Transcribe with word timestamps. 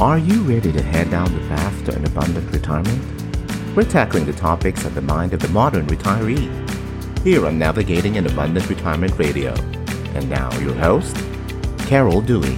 Are 0.00 0.16
you 0.16 0.40
ready 0.44 0.72
to 0.72 0.80
head 0.82 1.10
down 1.10 1.30
the 1.30 1.46
path 1.48 1.84
to 1.84 1.94
an 1.94 2.06
abundant 2.06 2.50
retirement? 2.50 3.76
We're 3.76 3.84
tackling 3.84 4.24
the 4.24 4.32
topics 4.32 4.86
of 4.86 4.94
the 4.94 5.02
mind 5.02 5.34
of 5.34 5.40
the 5.40 5.48
modern 5.48 5.86
retiree 5.88 6.48
here 7.22 7.46
on 7.46 7.58
Navigating 7.58 8.16
an 8.16 8.26
Abundant 8.26 8.66
Retirement 8.70 9.18
Radio. 9.18 9.52
And 10.14 10.30
now, 10.30 10.50
your 10.58 10.72
host, 10.72 11.14
Carol 11.80 12.22
Dewey. 12.22 12.56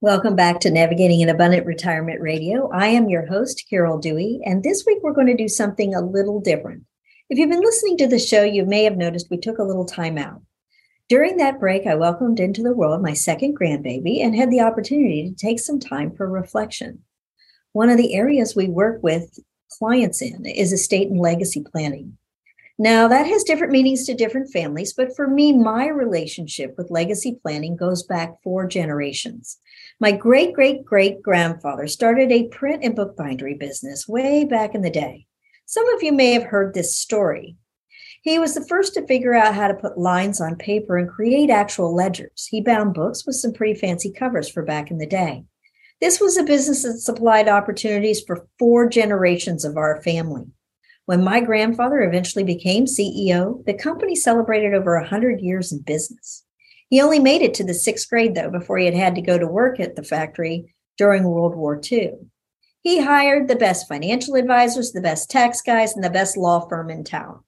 Welcome 0.00 0.34
back 0.34 0.58
to 0.62 0.70
Navigating 0.72 1.22
an 1.22 1.28
Abundant 1.28 1.64
Retirement 1.64 2.20
Radio. 2.20 2.68
I 2.72 2.88
am 2.88 3.08
your 3.08 3.26
host, 3.26 3.64
Carol 3.70 3.98
Dewey, 3.98 4.40
and 4.44 4.64
this 4.64 4.82
week 4.84 4.98
we're 5.04 5.12
going 5.12 5.28
to 5.28 5.36
do 5.36 5.46
something 5.46 5.94
a 5.94 6.00
little 6.00 6.40
different. 6.40 6.82
If 7.28 7.38
you've 7.38 7.50
been 7.50 7.60
listening 7.60 7.96
to 7.98 8.06
the 8.06 8.20
show, 8.20 8.44
you 8.44 8.64
may 8.64 8.84
have 8.84 8.96
noticed 8.96 9.30
we 9.30 9.36
took 9.36 9.58
a 9.58 9.64
little 9.64 9.84
time 9.84 10.16
out. 10.16 10.42
During 11.08 11.38
that 11.38 11.58
break, 11.58 11.84
I 11.84 11.96
welcomed 11.96 12.38
into 12.38 12.62
the 12.62 12.74
world 12.74 13.02
my 13.02 13.14
second 13.14 13.58
grandbaby 13.58 14.22
and 14.22 14.36
had 14.36 14.48
the 14.48 14.60
opportunity 14.60 15.28
to 15.28 15.34
take 15.34 15.58
some 15.58 15.80
time 15.80 16.14
for 16.14 16.30
reflection. 16.30 17.02
One 17.72 17.90
of 17.90 17.96
the 17.96 18.14
areas 18.14 18.54
we 18.54 18.68
work 18.68 19.02
with 19.02 19.40
clients 19.76 20.22
in 20.22 20.46
is 20.46 20.72
estate 20.72 21.10
and 21.10 21.18
legacy 21.18 21.64
planning. 21.68 22.16
Now, 22.78 23.08
that 23.08 23.26
has 23.26 23.42
different 23.42 23.72
meanings 23.72 24.06
to 24.06 24.14
different 24.14 24.52
families, 24.52 24.92
but 24.92 25.16
for 25.16 25.26
me, 25.26 25.52
my 25.52 25.88
relationship 25.88 26.74
with 26.78 26.92
legacy 26.92 27.38
planning 27.42 27.74
goes 27.74 28.04
back 28.04 28.40
four 28.44 28.68
generations. 28.68 29.58
My 29.98 30.12
great 30.12 30.52
great 30.52 30.84
great 30.84 31.22
grandfather 31.22 31.88
started 31.88 32.30
a 32.30 32.48
print 32.48 32.84
and 32.84 32.96
bookbindery 32.96 33.58
business 33.58 34.06
way 34.06 34.44
back 34.44 34.76
in 34.76 34.82
the 34.82 34.90
day. 34.90 35.25
Some 35.68 35.92
of 35.94 36.02
you 36.02 36.12
may 36.12 36.32
have 36.32 36.44
heard 36.44 36.74
this 36.74 36.96
story. 36.96 37.56
He 38.22 38.38
was 38.38 38.54
the 38.54 38.64
first 38.64 38.94
to 38.94 39.06
figure 39.06 39.34
out 39.34 39.54
how 39.54 39.66
to 39.66 39.74
put 39.74 39.98
lines 39.98 40.40
on 40.40 40.54
paper 40.54 40.96
and 40.96 41.10
create 41.10 41.50
actual 41.50 41.92
ledgers. 41.92 42.46
He 42.48 42.60
bound 42.60 42.94
books 42.94 43.26
with 43.26 43.34
some 43.34 43.52
pretty 43.52 43.74
fancy 43.74 44.12
covers 44.12 44.48
for 44.48 44.62
back 44.62 44.92
in 44.92 44.98
the 44.98 45.06
day. 45.06 45.44
This 46.00 46.20
was 46.20 46.36
a 46.36 46.44
business 46.44 46.84
that 46.84 46.98
supplied 46.98 47.48
opportunities 47.48 48.20
for 48.20 48.46
four 48.60 48.88
generations 48.88 49.64
of 49.64 49.76
our 49.76 50.00
family. 50.02 50.44
When 51.06 51.24
my 51.24 51.40
grandfather 51.40 52.00
eventually 52.00 52.44
became 52.44 52.84
CEO, 52.84 53.64
the 53.64 53.74
company 53.74 54.14
celebrated 54.14 54.72
over 54.72 54.96
100 55.00 55.40
years 55.40 55.72
in 55.72 55.82
business. 55.82 56.44
He 56.90 57.00
only 57.00 57.18
made 57.18 57.42
it 57.42 57.54
to 57.54 57.64
the 57.64 57.74
sixth 57.74 58.08
grade, 58.08 58.36
though, 58.36 58.50
before 58.50 58.78
he 58.78 58.84
had 58.84 58.94
had 58.94 59.16
to 59.16 59.20
go 59.20 59.36
to 59.36 59.46
work 59.48 59.80
at 59.80 59.96
the 59.96 60.04
factory 60.04 60.74
during 60.96 61.24
World 61.24 61.56
War 61.56 61.80
II. 61.90 62.12
He 62.86 63.00
hired 63.00 63.48
the 63.48 63.56
best 63.56 63.88
financial 63.88 64.36
advisors, 64.36 64.92
the 64.92 65.00
best 65.00 65.28
tax 65.28 65.60
guys, 65.60 65.96
and 65.96 66.04
the 66.04 66.08
best 66.08 66.36
law 66.36 66.68
firm 66.68 66.88
in 66.88 67.02
town. 67.02 67.40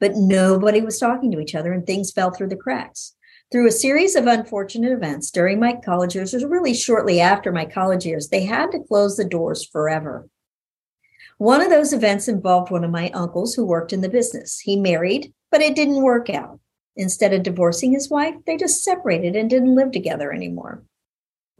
But 0.00 0.16
nobody 0.16 0.80
was 0.80 0.98
talking 0.98 1.30
to 1.30 1.40
each 1.40 1.54
other, 1.54 1.74
and 1.74 1.86
things 1.86 2.10
fell 2.10 2.30
through 2.30 2.48
the 2.48 2.56
cracks. 2.56 3.14
Through 3.52 3.68
a 3.68 3.70
series 3.70 4.16
of 4.16 4.26
unfortunate 4.26 4.92
events 4.92 5.30
during 5.30 5.60
my 5.60 5.74
college 5.74 6.14
years, 6.14 6.32
or 6.32 6.48
really 6.48 6.72
shortly 6.72 7.20
after 7.20 7.52
my 7.52 7.66
college 7.66 8.06
years, 8.06 8.30
they 8.30 8.46
had 8.46 8.70
to 8.70 8.78
close 8.78 9.18
the 9.18 9.26
doors 9.26 9.62
forever. 9.62 10.26
One 11.36 11.60
of 11.60 11.68
those 11.68 11.92
events 11.92 12.26
involved 12.26 12.70
one 12.70 12.82
of 12.82 12.90
my 12.90 13.10
uncles 13.10 13.54
who 13.54 13.66
worked 13.66 13.92
in 13.92 14.00
the 14.00 14.08
business. 14.08 14.58
He 14.58 14.80
married, 14.80 15.34
but 15.50 15.60
it 15.60 15.76
didn't 15.76 16.02
work 16.02 16.30
out. 16.30 16.60
Instead 16.96 17.34
of 17.34 17.42
divorcing 17.42 17.92
his 17.92 18.08
wife, 18.08 18.36
they 18.46 18.56
just 18.56 18.82
separated 18.82 19.36
and 19.36 19.50
didn't 19.50 19.76
live 19.76 19.92
together 19.92 20.32
anymore. 20.32 20.82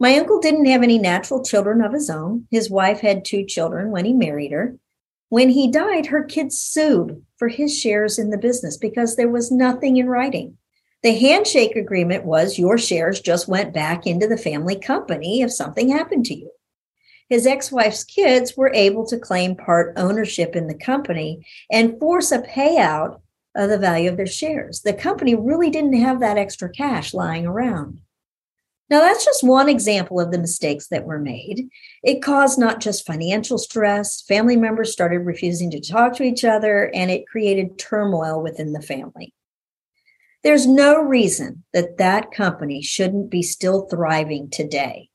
My 0.01 0.17
uncle 0.17 0.39
didn't 0.39 0.65
have 0.65 0.81
any 0.81 0.97
natural 0.97 1.43
children 1.43 1.81
of 1.81 1.91
his 1.91 2.09
own. 2.09 2.47
His 2.49 2.69
wife 2.69 3.01
had 3.01 3.25
two 3.25 3.45
children 3.45 3.91
when 3.91 4.05
he 4.05 4.13
married 4.13 4.53
her. 4.53 4.77
When 5.27 5.49
he 5.49 5.69
died, 5.69 6.05
her 6.07 6.23
kids 6.23 6.57
sued 6.57 7.21
for 7.37 7.49
his 7.49 7.77
shares 7.77 8.17
in 8.17 8.29
the 8.29 8.37
business 8.37 8.77
because 8.77 9.15
there 9.15 9.29
was 9.29 9.51
nothing 9.51 9.97
in 9.97 10.07
writing. 10.07 10.57
The 11.03 11.17
handshake 11.17 11.75
agreement 11.75 12.23
was 12.23 12.57
your 12.57 12.77
shares 12.77 13.19
just 13.19 13.47
went 13.47 13.73
back 13.73 14.07
into 14.07 14.25
the 14.25 14.37
family 14.37 14.77
company 14.77 15.41
if 15.41 15.51
something 15.51 15.89
happened 15.89 16.25
to 16.25 16.35
you. 16.35 16.49
His 17.27 17.45
ex 17.45 17.71
wife's 17.71 18.03
kids 18.05 18.55
were 18.55 18.71
able 18.73 19.05
to 19.07 19.19
claim 19.19 19.55
part 19.55 19.93
ownership 19.97 20.55
in 20.55 20.67
the 20.67 20.77
company 20.77 21.45
and 21.71 21.99
force 21.99 22.31
a 22.31 22.39
payout 22.39 23.19
of 23.55 23.69
the 23.69 23.77
value 23.77 24.09
of 24.09 24.17
their 24.17 24.25
shares. 24.25 24.81
The 24.81 24.93
company 24.93 25.35
really 25.35 25.69
didn't 25.69 25.93
have 25.93 26.21
that 26.21 26.37
extra 26.37 26.69
cash 26.69 27.13
lying 27.13 27.45
around. 27.45 27.99
Now, 28.89 29.01
that's 29.01 29.23
just 29.23 29.43
one 29.43 29.69
example 29.69 30.19
of 30.19 30.31
the 30.31 30.39
mistakes 30.39 30.87
that 30.87 31.05
were 31.05 31.19
made. 31.19 31.69
It 32.03 32.23
caused 32.23 32.57
not 32.57 32.79
just 32.79 33.05
financial 33.05 33.59
stress, 33.59 34.21
family 34.23 34.57
members 34.57 34.91
started 34.91 35.19
refusing 35.19 35.69
to 35.71 35.79
talk 35.79 36.15
to 36.15 36.23
each 36.23 36.43
other, 36.43 36.89
and 36.95 37.11
it 37.11 37.27
created 37.27 37.77
turmoil 37.77 38.41
within 38.41 38.73
the 38.73 38.81
family. 38.81 39.33
There's 40.43 40.65
no 40.65 41.01
reason 41.01 41.65
that 41.73 41.97
that 41.97 42.31
company 42.31 42.81
shouldn't 42.81 43.29
be 43.29 43.43
still 43.43 43.87
thriving 43.87 44.49
today. 44.49 45.09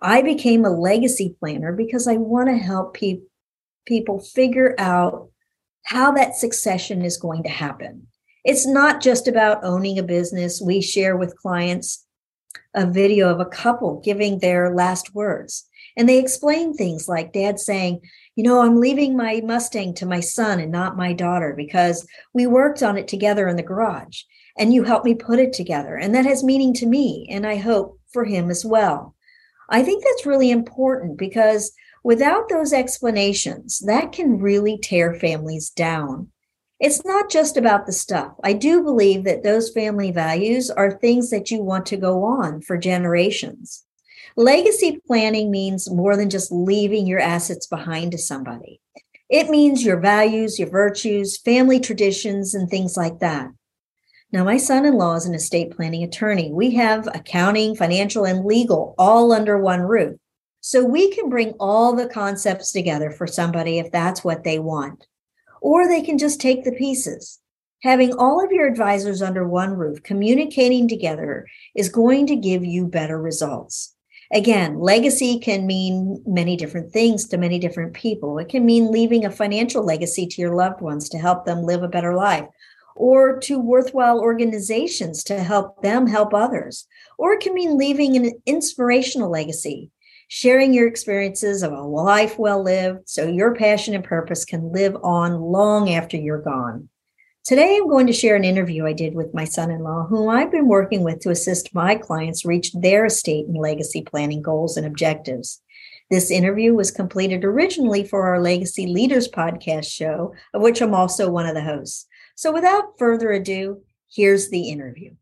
I 0.00 0.22
became 0.22 0.64
a 0.64 0.70
legacy 0.70 1.34
planner 1.40 1.72
because 1.72 2.06
I 2.06 2.18
want 2.18 2.48
to 2.50 2.56
help 2.56 2.94
pe- 2.94 3.22
people 3.86 4.20
figure 4.20 4.76
out 4.78 5.30
how 5.84 6.12
that 6.12 6.36
succession 6.36 7.02
is 7.02 7.16
going 7.16 7.42
to 7.44 7.48
happen. 7.48 8.06
It's 8.44 8.66
not 8.66 9.00
just 9.00 9.26
about 9.26 9.64
owning 9.64 9.98
a 9.98 10.02
business. 10.02 10.60
We 10.60 10.82
share 10.82 11.16
with 11.16 11.36
clients 11.36 12.06
a 12.74 12.86
video 12.86 13.28
of 13.30 13.40
a 13.40 13.46
couple 13.46 14.00
giving 14.04 14.38
their 14.38 14.74
last 14.74 15.14
words. 15.14 15.64
And 15.96 16.08
they 16.08 16.18
explain 16.18 16.74
things 16.74 17.08
like 17.08 17.32
dad 17.32 17.58
saying, 17.58 18.00
You 18.36 18.44
know, 18.44 18.60
I'm 18.60 18.80
leaving 18.80 19.16
my 19.16 19.40
Mustang 19.44 19.94
to 19.94 20.06
my 20.06 20.20
son 20.20 20.60
and 20.60 20.70
not 20.70 20.96
my 20.96 21.12
daughter 21.12 21.54
because 21.56 22.06
we 22.32 22.46
worked 22.46 22.82
on 22.82 22.96
it 22.96 23.08
together 23.08 23.48
in 23.48 23.56
the 23.56 23.62
garage 23.62 24.22
and 24.56 24.72
you 24.72 24.84
helped 24.84 25.04
me 25.04 25.14
put 25.14 25.38
it 25.38 25.52
together. 25.52 25.96
And 25.96 26.14
that 26.14 26.26
has 26.26 26.44
meaning 26.44 26.74
to 26.74 26.86
me. 26.86 27.26
And 27.30 27.46
I 27.46 27.56
hope 27.56 27.98
for 28.12 28.24
him 28.24 28.50
as 28.50 28.64
well. 28.64 29.14
I 29.68 29.82
think 29.82 30.04
that's 30.04 30.26
really 30.26 30.50
important 30.50 31.18
because 31.18 31.72
Without 32.04 32.48
those 32.48 32.72
explanations, 32.72 33.80
that 33.80 34.12
can 34.12 34.38
really 34.38 34.78
tear 34.78 35.14
families 35.14 35.70
down. 35.70 36.28
It's 36.80 37.04
not 37.04 37.28
just 37.28 37.56
about 37.56 37.86
the 37.86 37.92
stuff. 37.92 38.34
I 38.44 38.52
do 38.52 38.84
believe 38.84 39.24
that 39.24 39.42
those 39.42 39.72
family 39.72 40.12
values 40.12 40.70
are 40.70 40.92
things 40.92 41.30
that 41.30 41.50
you 41.50 41.60
want 41.60 41.86
to 41.86 41.96
go 41.96 42.22
on 42.22 42.60
for 42.60 42.78
generations. 42.78 43.84
Legacy 44.36 45.00
planning 45.04 45.50
means 45.50 45.90
more 45.90 46.16
than 46.16 46.30
just 46.30 46.52
leaving 46.52 47.06
your 47.06 47.18
assets 47.18 47.66
behind 47.66 48.12
to 48.12 48.18
somebody. 48.18 48.80
It 49.28 49.50
means 49.50 49.84
your 49.84 49.98
values, 49.98 50.58
your 50.58 50.70
virtues, 50.70 51.36
family 51.36 51.80
traditions, 51.80 52.54
and 52.54 52.70
things 52.70 52.96
like 52.96 53.18
that. 53.18 53.50
Now, 54.30 54.44
my 54.44 54.56
son 54.56 54.84
in 54.84 54.94
law 54.94 55.16
is 55.16 55.26
an 55.26 55.34
estate 55.34 55.72
planning 55.72 56.04
attorney. 56.04 56.52
We 56.52 56.72
have 56.72 57.08
accounting, 57.08 57.74
financial, 57.74 58.24
and 58.24 58.44
legal 58.44 58.94
all 58.98 59.32
under 59.32 59.58
one 59.58 59.80
roof. 59.80 60.16
So 60.60 60.84
we 60.84 61.10
can 61.10 61.28
bring 61.28 61.54
all 61.58 61.96
the 61.96 62.08
concepts 62.08 62.70
together 62.70 63.10
for 63.10 63.26
somebody 63.26 63.78
if 63.78 63.90
that's 63.90 64.22
what 64.22 64.44
they 64.44 64.58
want. 64.58 65.06
Or 65.68 65.86
they 65.86 66.00
can 66.00 66.16
just 66.16 66.40
take 66.40 66.64
the 66.64 66.72
pieces. 66.72 67.40
Having 67.82 68.14
all 68.14 68.42
of 68.42 68.50
your 68.50 68.66
advisors 68.66 69.20
under 69.20 69.46
one 69.46 69.74
roof 69.74 70.02
communicating 70.02 70.88
together 70.88 71.46
is 71.74 71.90
going 71.90 72.26
to 72.28 72.36
give 72.36 72.64
you 72.64 72.86
better 72.86 73.20
results. 73.20 73.94
Again, 74.32 74.80
legacy 74.80 75.38
can 75.38 75.66
mean 75.66 76.22
many 76.26 76.56
different 76.56 76.90
things 76.90 77.28
to 77.28 77.36
many 77.36 77.58
different 77.58 77.92
people. 77.92 78.38
It 78.38 78.48
can 78.48 78.64
mean 78.64 78.90
leaving 78.90 79.26
a 79.26 79.30
financial 79.30 79.84
legacy 79.84 80.26
to 80.26 80.40
your 80.40 80.54
loved 80.54 80.80
ones 80.80 81.10
to 81.10 81.18
help 81.18 81.44
them 81.44 81.64
live 81.64 81.82
a 81.82 81.88
better 81.88 82.14
life, 82.14 82.48
or 82.96 83.38
to 83.40 83.60
worthwhile 83.60 84.20
organizations 84.20 85.22
to 85.24 85.38
help 85.38 85.82
them 85.82 86.06
help 86.06 86.32
others. 86.32 86.86
Or 87.18 87.34
it 87.34 87.40
can 87.40 87.52
mean 87.52 87.76
leaving 87.76 88.16
an 88.16 88.32
inspirational 88.46 89.30
legacy 89.30 89.90
sharing 90.28 90.74
your 90.74 90.86
experiences 90.86 91.62
of 91.62 91.72
a 91.72 91.80
life 91.80 92.38
well 92.38 92.62
lived 92.62 93.08
so 93.08 93.26
your 93.26 93.54
passion 93.54 93.94
and 93.94 94.04
purpose 94.04 94.44
can 94.44 94.72
live 94.72 94.94
on 95.02 95.40
long 95.40 95.90
after 95.90 96.16
you're 96.16 96.42
gone. 96.42 96.88
Today, 97.44 97.78
I'm 97.78 97.88
going 97.88 98.06
to 98.08 98.12
share 98.12 98.36
an 98.36 98.44
interview 98.44 98.84
I 98.84 98.92
did 98.92 99.14
with 99.14 99.32
my 99.32 99.44
son 99.44 99.70
in 99.70 99.80
law, 99.80 100.06
whom 100.06 100.28
I've 100.28 100.50
been 100.50 100.68
working 100.68 101.02
with 101.02 101.20
to 101.20 101.30
assist 101.30 101.74
my 101.74 101.94
clients 101.94 102.44
reach 102.44 102.74
their 102.74 103.06
estate 103.06 103.46
and 103.46 103.56
legacy 103.56 104.02
planning 104.02 104.42
goals 104.42 104.76
and 104.76 104.86
objectives. 104.86 105.62
This 106.10 106.30
interview 106.30 106.74
was 106.74 106.90
completed 106.90 107.44
originally 107.44 108.04
for 108.04 108.26
our 108.26 108.40
Legacy 108.40 108.86
Leaders 108.86 109.28
podcast 109.28 109.90
show, 109.90 110.34
of 110.52 110.60
which 110.60 110.82
I'm 110.82 110.94
also 110.94 111.30
one 111.30 111.46
of 111.46 111.54
the 111.54 111.62
hosts. 111.62 112.06
So, 112.34 112.52
without 112.52 112.98
further 112.98 113.30
ado, 113.30 113.82
here's 114.10 114.50
the 114.50 114.68
interview. 114.68 115.14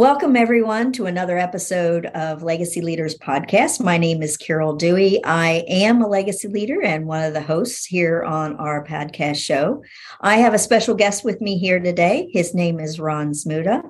Welcome, 0.00 0.34
everyone, 0.34 0.92
to 0.92 1.04
another 1.04 1.36
episode 1.36 2.06
of 2.06 2.42
Legacy 2.42 2.80
Leaders 2.80 3.18
Podcast. 3.18 3.84
My 3.84 3.98
name 3.98 4.22
is 4.22 4.38
Carol 4.38 4.74
Dewey. 4.74 5.22
I 5.26 5.62
am 5.68 6.00
a 6.00 6.08
legacy 6.08 6.48
leader 6.48 6.82
and 6.82 7.04
one 7.06 7.22
of 7.22 7.34
the 7.34 7.42
hosts 7.42 7.84
here 7.84 8.22
on 8.22 8.56
our 8.56 8.82
podcast 8.82 9.36
show. 9.36 9.82
I 10.22 10.36
have 10.38 10.54
a 10.54 10.58
special 10.58 10.94
guest 10.94 11.22
with 11.22 11.42
me 11.42 11.58
here 11.58 11.78
today. 11.78 12.30
His 12.32 12.54
name 12.54 12.80
is 12.80 12.98
Ron 12.98 13.32
Zmuda. 13.32 13.82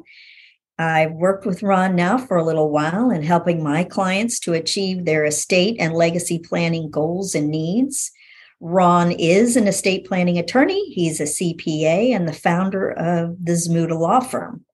I've 0.81 1.12
worked 1.12 1.47
with 1.47 1.62
Ron 1.62 1.95
now 1.95 2.19
for 2.19 2.39
a 2.39 2.45
little 2.45 2.73
while 2.73 3.13
in 3.13 3.23
helping 3.23 3.63
my 3.63 3.85
clients 3.85 4.41
to 4.41 4.55
achieve 4.55 5.05
their 5.05 5.25
estate 5.25 5.77
and 5.79 5.95
legacy 5.95 6.41
planning 6.41 6.91
goals 6.91 7.37
and 7.37 7.51
needs. 7.51 8.11
Ron 8.59 9.13
is 9.13 9.56
an 9.56 9.69
estate 9.69 10.06
planning 10.06 10.39
attorney. 10.39 10.91
He's 10.91 11.21
a 11.21 11.23
CPA 11.23 12.17
and 12.17 12.27
the 12.27 12.33
founder 12.33 12.91
of 12.91 13.37
the 13.45 13.53
Zmuda 13.53 13.97
Law 13.97 14.19
Firm. 14.19 14.65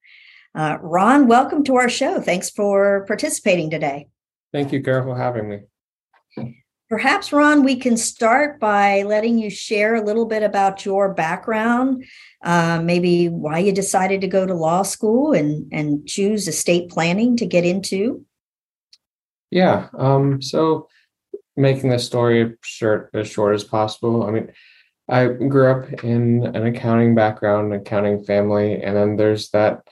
Uh, 0.56 0.78
Ron, 0.80 1.26
welcome 1.26 1.62
to 1.64 1.76
our 1.76 1.88
show. 1.88 2.18
Thanks 2.18 2.48
for 2.48 3.04
participating 3.06 3.68
today. 3.68 4.08
Thank 4.54 4.72
you, 4.72 4.82
Carol, 4.82 5.14
for 5.14 5.20
having 5.20 5.50
me. 5.50 6.54
Perhaps, 6.88 7.30
Ron, 7.30 7.62
we 7.62 7.76
can 7.76 7.98
start 7.98 8.58
by 8.58 9.02
letting 9.02 9.38
you 9.38 9.50
share 9.50 9.96
a 9.96 10.00
little 10.00 10.24
bit 10.24 10.42
about 10.42 10.86
your 10.86 11.12
background, 11.12 12.06
uh, 12.42 12.80
maybe 12.82 13.28
why 13.28 13.58
you 13.58 13.70
decided 13.70 14.22
to 14.22 14.28
go 14.28 14.46
to 14.46 14.54
law 14.54 14.80
school 14.80 15.34
and, 15.34 15.70
and 15.72 16.06
choose 16.06 16.48
estate 16.48 16.88
planning 16.88 17.36
to 17.36 17.44
get 17.44 17.64
into. 17.64 18.24
Yeah. 19.50 19.88
Um, 19.98 20.40
so, 20.40 20.88
making 21.54 21.90
the 21.90 21.98
story 21.98 22.54
short 22.62 23.10
as 23.12 23.28
short 23.28 23.54
as 23.54 23.64
possible. 23.64 24.22
I 24.22 24.30
mean, 24.30 24.52
I 25.08 25.26
grew 25.26 25.70
up 25.70 26.04
in 26.04 26.46
an 26.46 26.66
accounting 26.66 27.14
background, 27.14 27.74
accounting 27.74 28.24
family, 28.24 28.82
and 28.82 28.96
then 28.96 29.16
there's 29.16 29.50
that 29.50 29.86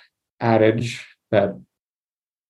adage 0.45 1.07
that 1.31 1.59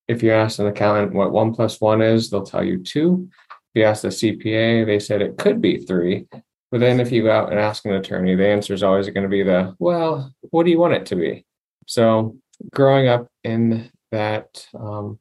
if 0.08 0.22
you 0.22 0.32
ask 0.32 0.58
an 0.58 0.66
accountant 0.66 1.14
what 1.14 1.32
one 1.32 1.54
plus 1.54 1.80
one 1.80 2.02
is, 2.02 2.28
they'll 2.28 2.44
tell 2.44 2.64
you 2.64 2.82
two 2.82 3.28
If 3.74 3.80
you 3.80 3.84
ask 3.84 4.02
the 4.02 4.08
CPA, 4.08 4.84
they 4.84 4.98
said 4.98 5.22
it 5.22 5.38
could 5.38 5.62
be 5.62 5.78
three. 5.78 6.26
But 6.70 6.80
then 6.80 6.98
if 6.98 7.12
you 7.12 7.22
go 7.22 7.30
out 7.30 7.50
and 7.50 7.60
ask 7.60 7.84
an 7.84 7.92
attorney, 7.92 8.34
the 8.34 8.48
answer 8.48 8.74
is 8.74 8.82
always 8.82 9.08
going 9.08 9.22
to 9.22 9.28
be 9.28 9.44
the, 9.44 9.76
well, 9.78 10.32
what 10.50 10.64
do 10.64 10.70
you 10.70 10.78
want 10.78 10.94
it 10.94 11.06
to 11.06 11.16
be? 11.16 11.46
So 11.86 12.36
growing 12.72 13.08
up 13.08 13.28
in 13.44 13.90
that 14.10 14.66
um, 14.78 15.18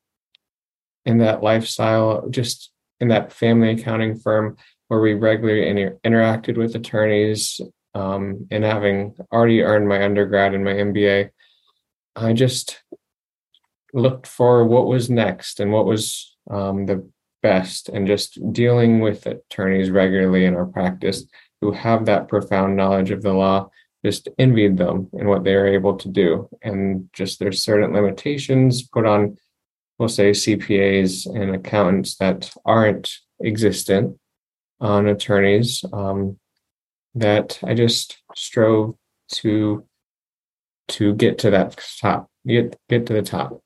in 1.06 1.19
that 1.19 1.44
lifestyle, 1.44 2.28
just 2.30 2.72
in 3.00 3.10
that 3.10 3.34
family 3.34 3.72
accounting 3.72 4.18
firm 4.18 4.58
where 4.88 5.02
we 5.02 5.14
regularly 5.14 5.68
inter- 5.68 5.98
interacted 6.06 6.58
with 6.58 6.76
attorneys, 6.76 7.60
um, 7.94 8.48
and 8.50 8.64
having 8.64 9.16
already 9.31 9.62
earned 9.62 9.88
my 9.88 10.04
undergrad 10.04 10.54
and 10.54 10.64
my 10.64 10.74
MBA, 10.74 11.30
I 12.15 12.33
just 12.33 12.81
looked 13.94 14.27
for 14.27 14.65
what 14.65 14.88
was 14.88 15.10
next 15.10 15.60
and 15.60 15.71
what 15.71 15.86
was 15.86 16.36
um, 16.50 16.86
the 16.86 17.07
best 17.42 17.89
and 17.89 18.07
just 18.07 18.39
dealing 18.54 19.00
with 19.00 19.25
attorneys 19.25 19.89
regularly 19.89 20.45
in 20.45 20.56
our 20.56 20.65
practice 20.65 21.25
who 21.62 21.71
have 21.71 22.06
that 22.06 22.27
profound 22.27 22.75
knowledge 22.75 23.12
of 23.12 23.21
the 23.21 23.33
law 23.33 23.69
just 24.06 24.27
envied 24.38 24.77
them 24.77 25.10
and 25.13 25.27
what 25.27 25.44
they 25.44 25.54
are 25.54 25.68
able 25.68 25.95
to 25.98 26.10
do. 26.10 26.50
And 26.62 27.10
just 27.13 27.39
there's 27.39 27.63
certain 27.63 27.94
limitations 27.94 28.83
put 28.83 29.06
on 29.06 29.38
we'll 29.98 30.09
say 30.09 30.31
cpas 30.31 31.25
and 31.33 31.56
accountants 31.56 32.18
that 32.18 32.51
aren't 32.66 33.19
existent 33.42 34.18
on 34.80 35.07
attorneys 35.07 35.83
um, 35.94 36.38
that 37.16 37.59
i 37.63 37.74
just 37.74 38.18
strove 38.36 38.95
to 39.30 39.86
to 40.88 41.13
get 41.15 41.38
to 41.39 41.50
that 41.50 41.80
top 42.01 42.30
get 42.45 42.77
get 42.89 43.06
to 43.06 43.13
the 43.13 43.21
top 43.21 43.63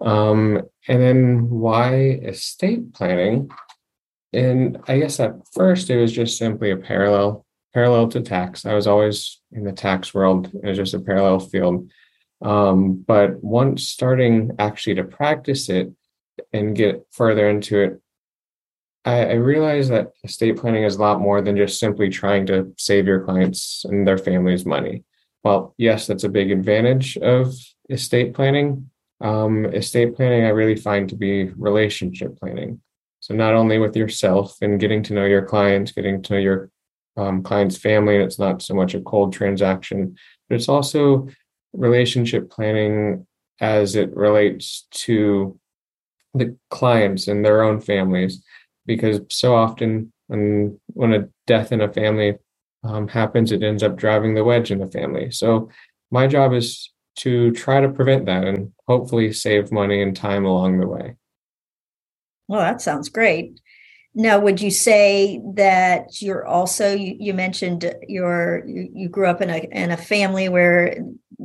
um, 0.00 0.62
and 0.88 1.02
then 1.02 1.50
why 1.50 1.94
estate 1.94 2.94
planning? 2.94 3.50
And 4.32 4.78
I 4.86 4.98
guess 4.98 5.20
at 5.20 5.34
first 5.52 5.90
it 5.90 6.00
was 6.00 6.12
just 6.12 6.38
simply 6.38 6.70
a 6.70 6.76
parallel, 6.76 7.44
parallel 7.74 8.08
to 8.08 8.20
tax. 8.20 8.64
I 8.64 8.74
was 8.74 8.86
always 8.86 9.40
in 9.52 9.64
the 9.64 9.72
tax 9.72 10.14
world. 10.14 10.50
It 10.54 10.66
was 10.66 10.78
just 10.78 10.94
a 10.94 11.00
parallel 11.00 11.40
field. 11.40 11.90
Um, 12.42 13.04
but 13.06 13.42
once 13.42 13.88
starting 13.88 14.52
actually 14.58 14.94
to 14.94 15.04
practice 15.04 15.68
it 15.68 15.92
and 16.52 16.76
get 16.76 17.04
further 17.10 17.50
into 17.50 17.78
it, 17.80 18.00
I, 19.04 19.26
I 19.26 19.32
realized 19.34 19.90
that 19.90 20.12
estate 20.24 20.56
planning 20.56 20.84
is 20.84 20.96
a 20.96 21.00
lot 21.00 21.20
more 21.20 21.42
than 21.42 21.56
just 21.56 21.78
simply 21.78 22.08
trying 22.08 22.46
to 22.46 22.72
save 22.78 23.06
your 23.06 23.24
clients 23.24 23.84
and 23.84 24.06
their 24.06 24.18
families 24.18 24.64
money. 24.64 25.04
Well, 25.42 25.74
yes, 25.78 26.06
that's 26.06 26.24
a 26.24 26.28
big 26.28 26.50
advantage 26.50 27.16
of 27.16 27.54
estate 27.88 28.34
planning, 28.34 28.90
um, 29.20 29.66
estate 29.66 30.14
planning, 30.16 30.44
I 30.44 30.48
really 30.48 30.76
find 30.76 31.08
to 31.08 31.16
be 31.16 31.44
relationship 31.50 32.38
planning. 32.38 32.80
So 33.20 33.34
not 33.34 33.54
only 33.54 33.78
with 33.78 33.96
yourself 33.96 34.56
and 34.62 34.80
getting 34.80 35.02
to 35.04 35.14
know 35.14 35.26
your 35.26 35.44
clients, 35.44 35.92
getting 35.92 36.22
to 36.22 36.32
know 36.32 36.38
your 36.38 36.70
um, 37.16 37.42
client's 37.42 37.76
family, 37.76 38.14
and 38.16 38.24
it's 38.24 38.38
not 38.38 38.62
so 38.62 38.74
much 38.74 38.94
a 38.94 39.00
cold 39.00 39.32
transaction, 39.32 40.16
but 40.48 40.56
it's 40.56 40.68
also 40.68 41.28
relationship 41.72 42.50
planning 42.50 43.26
as 43.60 43.94
it 43.94 44.14
relates 44.16 44.86
to 44.90 45.58
the 46.32 46.56
clients 46.70 47.28
and 47.28 47.44
their 47.44 47.62
own 47.62 47.80
families. 47.80 48.42
Because 48.86 49.20
so 49.28 49.54
often 49.54 50.12
when 50.28 50.80
when 50.88 51.12
a 51.12 51.28
death 51.46 51.72
in 51.72 51.82
a 51.82 51.92
family 51.92 52.36
um, 52.82 53.08
happens, 53.08 53.52
it 53.52 53.62
ends 53.62 53.82
up 53.82 53.96
driving 53.96 54.34
the 54.34 54.44
wedge 54.44 54.70
in 54.70 54.78
the 54.78 54.86
family. 54.86 55.30
So 55.30 55.70
my 56.10 56.26
job 56.26 56.52
is 56.52 56.90
to 57.16 57.50
try 57.52 57.80
to 57.80 57.88
prevent 57.88 58.26
that 58.26 58.44
and 58.44 58.72
hopefully 58.88 59.32
save 59.32 59.72
money 59.72 60.02
and 60.02 60.16
time 60.16 60.44
along 60.44 60.80
the 60.80 60.86
way. 60.86 61.16
Well, 62.48 62.60
that 62.60 62.80
sounds 62.80 63.08
great. 63.08 63.60
Now, 64.14 64.40
would 64.40 64.60
you 64.60 64.70
say 64.72 65.40
that 65.54 66.20
you're 66.20 66.44
also 66.44 66.94
you, 66.94 67.16
you 67.18 67.32
mentioned 67.32 67.94
your 68.08 68.64
you, 68.66 68.88
you 68.92 69.08
grew 69.08 69.26
up 69.26 69.40
in 69.40 69.50
a 69.50 69.58
in 69.70 69.92
a 69.92 69.96
family 69.96 70.48
where 70.48 70.96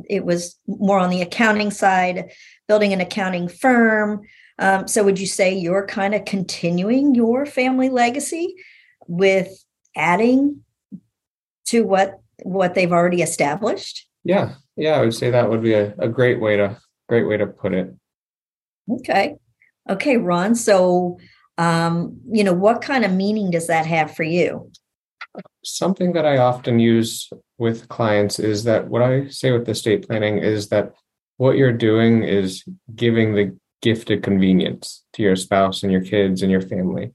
it 0.08 0.24
was 0.24 0.56
more 0.66 0.98
on 0.98 1.10
the 1.10 1.22
accounting 1.22 1.70
side, 1.70 2.32
building 2.66 2.92
an 2.92 3.00
accounting 3.00 3.46
firm. 3.46 4.22
Um, 4.58 4.88
so, 4.88 5.04
would 5.04 5.20
you 5.20 5.28
say 5.28 5.54
you're 5.54 5.86
kind 5.86 6.12
of 6.12 6.24
continuing 6.24 7.14
your 7.14 7.46
family 7.46 7.88
legacy 7.88 8.56
with 9.06 9.64
adding 9.94 10.64
to 11.66 11.82
what 11.82 12.20
what 12.42 12.74
they've 12.74 12.92
already 12.92 13.22
established? 13.22 14.06
Yeah, 14.24 14.54
yeah, 14.76 14.96
I 14.96 15.00
would 15.00 15.14
say 15.14 15.30
that 15.30 15.48
would 15.48 15.62
be 15.62 15.74
a, 15.74 15.94
a 15.98 16.08
great 16.08 16.40
way 16.40 16.56
to 16.56 16.78
great 17.08 17.26
way 17.28 17.36
to 17.36 17.46
put 17.46 17.72
it. 17.72 17.94
Okay. 18.90 19.36
Okay, 19.88 20.16
Ron. 20.16 20.54
So 20.54 21.18
um, 21.58 22.20
you 22.30 22.44
know, 22.44 22.52
what 22.52 22.82
kind 22.82 23.04
of 23.04 23.12
meaning 23.12 23.50
does 23.50 23.66
that 23.68 23.86
have 23.86 24.14
for 24.14 24.24
you? 24.24 24.70
Something 25.64 26.12
that 26.12 26.26
I 26.26 26.38
often 26.38 26.78
use 26.78 27.30
with 27.58 27.88
clients 27.88 28.38
is 28.38 28.64
that 28.64 28.88
what 28.88 29.02
I 29.02 29.28
say 29.28 29.52
with 29.52 29.68
estate 29.68 30.06
planning 30.06 30.38
is 30.38 30.68
that 30.68 30.92
what 31.38 31.56
you're 31.56 31.72
doing 31.72 32.22
is 32.22 32.64
giving 32.94 33.34
the 33.34 33.56
gift 33.82 34.10
of 34.10 34.22
convenience 34.22 35.04
to 35.14 35.22
your 35.22 35.36
spouse 35.36 35.82
and 35.82 35.92
your 35.92 36.00
kids 36.00 36.42
and 36.42 36.50
your 36.50 36.60
family. 36.60 37.12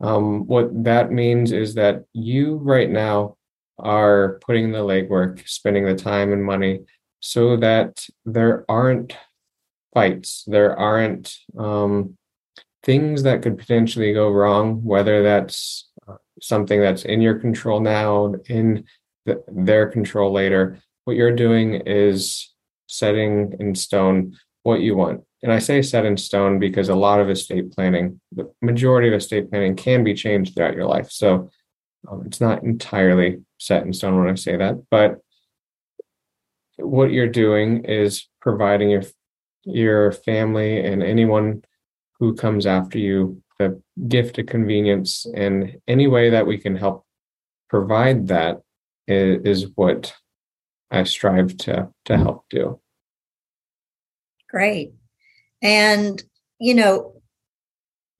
Um, 0.00 0.46
what 0.46 0.84
that 0.84 1.12
means 1.12 1.52
is 1.52 1.74
that 1.74 2.04
you 2.12 2.56
right 2.56 2.90
now 2.90 3.36
are 3.78 4.38
putting 4.46 4.72
the 4.72 4.78
legwork, 4.78 5.46
spending 5.48 5.84
the 5.84 5.94
time 5.94 6.32
and 6.32 6.44
money 6.44 6.84
so 7.20 7.56
that 7.56 8.06
there 8.24 8.64
aren't 8.68 9.16
fights, 9.94 10.44
there 10.46 10.78
aren't 10.78 11.36
um, 11.58 12.16
things 12.82 13.22
that 13.22 13.42
could 13.42 13.58
potentially 13.58 14.12
go 14.12 14.30
wrong, 14.30 14.84
whether 14.84 15.22
that's 15.22 15.88
uh, 16.06 16.16
something 16.42 16.80
that's 16.80 17.04
in 17.04 17.20
your 17.20 17.38
control 17.38 17.80
now, 17.80 18.34
in 18.48 18.84
the, 19.24 19.42
their 19.48 19.88
control 19.88 20.32
later. 20.32 20.78
What 21.04 21.16
you're 21.16 21.34
doing 21.34 21.74
is 21.86 22.52
setting 22.86 23.54
in 23.58 23.74
stone 23.74 24.36
what 24.62 24.80
you 24.80 24.96
want. 24.96 25.22
And 25.42 25.52
I 25.52 25.58
say 25.58 25.82
set 25.82 26.06
in 26.06 26.16
stone 26.16 26.58
because 26.58 26.88
a 26.88 26.94
lot 26.94 27.20
of 27.20 27.28
estate 27.28 27.72
planning, 27.72 28.20
the 28.32 28.50
majority 28.62 29.08
of 29.08 29.14
estate 29.14 29.50
planning 29.50 29.76
can 29.76 30.02
be 30.02 30.14
changed 30.14 30.54
throughout 30.54 30.74
your 30.74 30.86
life. 30.86 31.10
So 31.10 31.50
um, 32.08 32.22
it's 32.26 32.40
not 32.40 32.62
entirely 32.62 33.40
set 33.58 33.84
in 33.84 33.92
stone 33.92 34.18
when 34.18 34.30
I 34.30 34.34
say 34.34 34.56
that, 34.56 34.82
but 34.90 35.18
what 36.76 37.12
you're 37.12 37.28
doing 37.28 37.84
is 37.84 38.28
providing 38.40 38.90
your 38.90 39.02
your 39.64 40.12
family 40.12 40.84
and 40.84 41.02
anyone 41.02 41.62
who 42.18 42.34
comes 42.34 42.66
after 42.66 42.98
you 42.98 43.42
the 43.58 43.80
gift 44.08 44.38
of 44.38 44.46
convenience 44.46 45.26
and 45.34 45.78
any 45.86 46.06
way 46.06 46.30
that 46.30 46.46
we 46.46 46.58
can 46.58 46.76
help 46.76 47.06
provide 47.70 48.28
that 48.28 48.60
is, 49.06 49.62
is 49.62 49.70
what 49.76 50.12
I 50.90 51.04
strive 51.04 51.56
to 51.58 51.88
to 52.06 52.16
help 52.16 52.44
do. 52.50 52.80
Great. 54.50 54.92
And 55.62 56.22
you 56.58 56.74
know, 56.74 57.14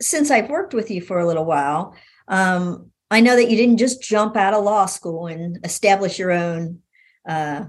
since 0.01 0.31
I've 0.31 0.51
worked 0.51 0.75
with 0.75 0.91
you 0.91 1.01
for 1.01 1.19
a 1.19 1.27
little 1.27 1.45
while, 1.45 1.95
um, 2.29 2.91
I 3.15 3.21
know 3.21 3.37
that 3.37 3.49
you 3.49 3.57
didn't 3.57 3.77
just 3.77 4.03
jump 4.03 4.37
out 4.37 4.55
of 4.55 4.65
law 4.65 4.87
school 4.87 5.29
and 5.29 5.65
establish 5.65 6.19
your 6.19 6.33
own 6.33 6.81
uh, 7.29 7.67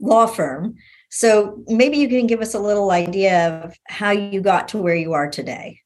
law 0.00 0.26
firm. 0.26 0.74
So 1.10 1.62
maybe 1.68 1.98
you 1.98 2.08
can 2.08 2.26
give 2.26 2.40
us 2.40 2.54
a 2.54 2.58
little 2.58 2.90
idea 2.90 3.62
of 3.62 3.78
how 3.86 4.10
you 4.10 4.40
got 4.40 4.66
to 4.68 4.78
where 4.78 4.96
you 4.96 5.12
are 5.12 5.30
today. 5.30 5.78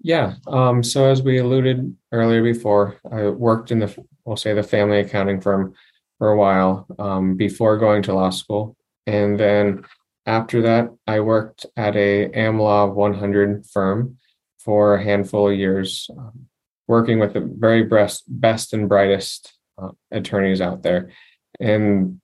Yeah. 0.00 0.34
Um, 0.48 0.82
so 0.82 1.04
as 1.04 1.22
we 1.22 1.38
alluded 1.38 1.96
earlier 2.10 2.42
before, 2.42 2.98
I 3.12 3.28
worked 3.28 3.70
in 3.70 3.78
the 3.78 4.04
we'll 4.24 4.36
say 4.36 4.52
the 4.52 4.64
family 4.64 4.98
accounting 4.98 5.40
firm 5.40 5.74
for 6.18 6.30
a 6.30 6.36
while 6.36 6.88
um, 6.98 7.36
before 7.36 7.78
going 7.78 8.02
to 8.02 8.14
law 8.14 8.30
school, 8.30 8.76
and 9.06 9.38
then 9.38 9.84
after 10.26 10.62
that, 10.62 10.90
I 11.06 11.20
worked 11.20 11.66
at 11.76 11.94
a 11.96 12.28
AmLaw 12.30 12.94
100 12.94 13.66
firm 13.66 14.18
for 14.58 14.94
a 14.94 15.02
handful 15.02 15.50
of 15.50 15.58
years, 15.58 16.10
um, 16.16 16.46
working 16.90 17.20
with 17.20 17.34
the 17.34 17.40
very 17.40 17.84
best, 17.84 18.24
best 18.26 18.72
and 18.72 18.88
brightest 18.88 19.56
uh, 19.80 19.90
attorneys 20.10 20.60
out 20.60 20.82
there. 20.82 21.12
And 21.60 22.20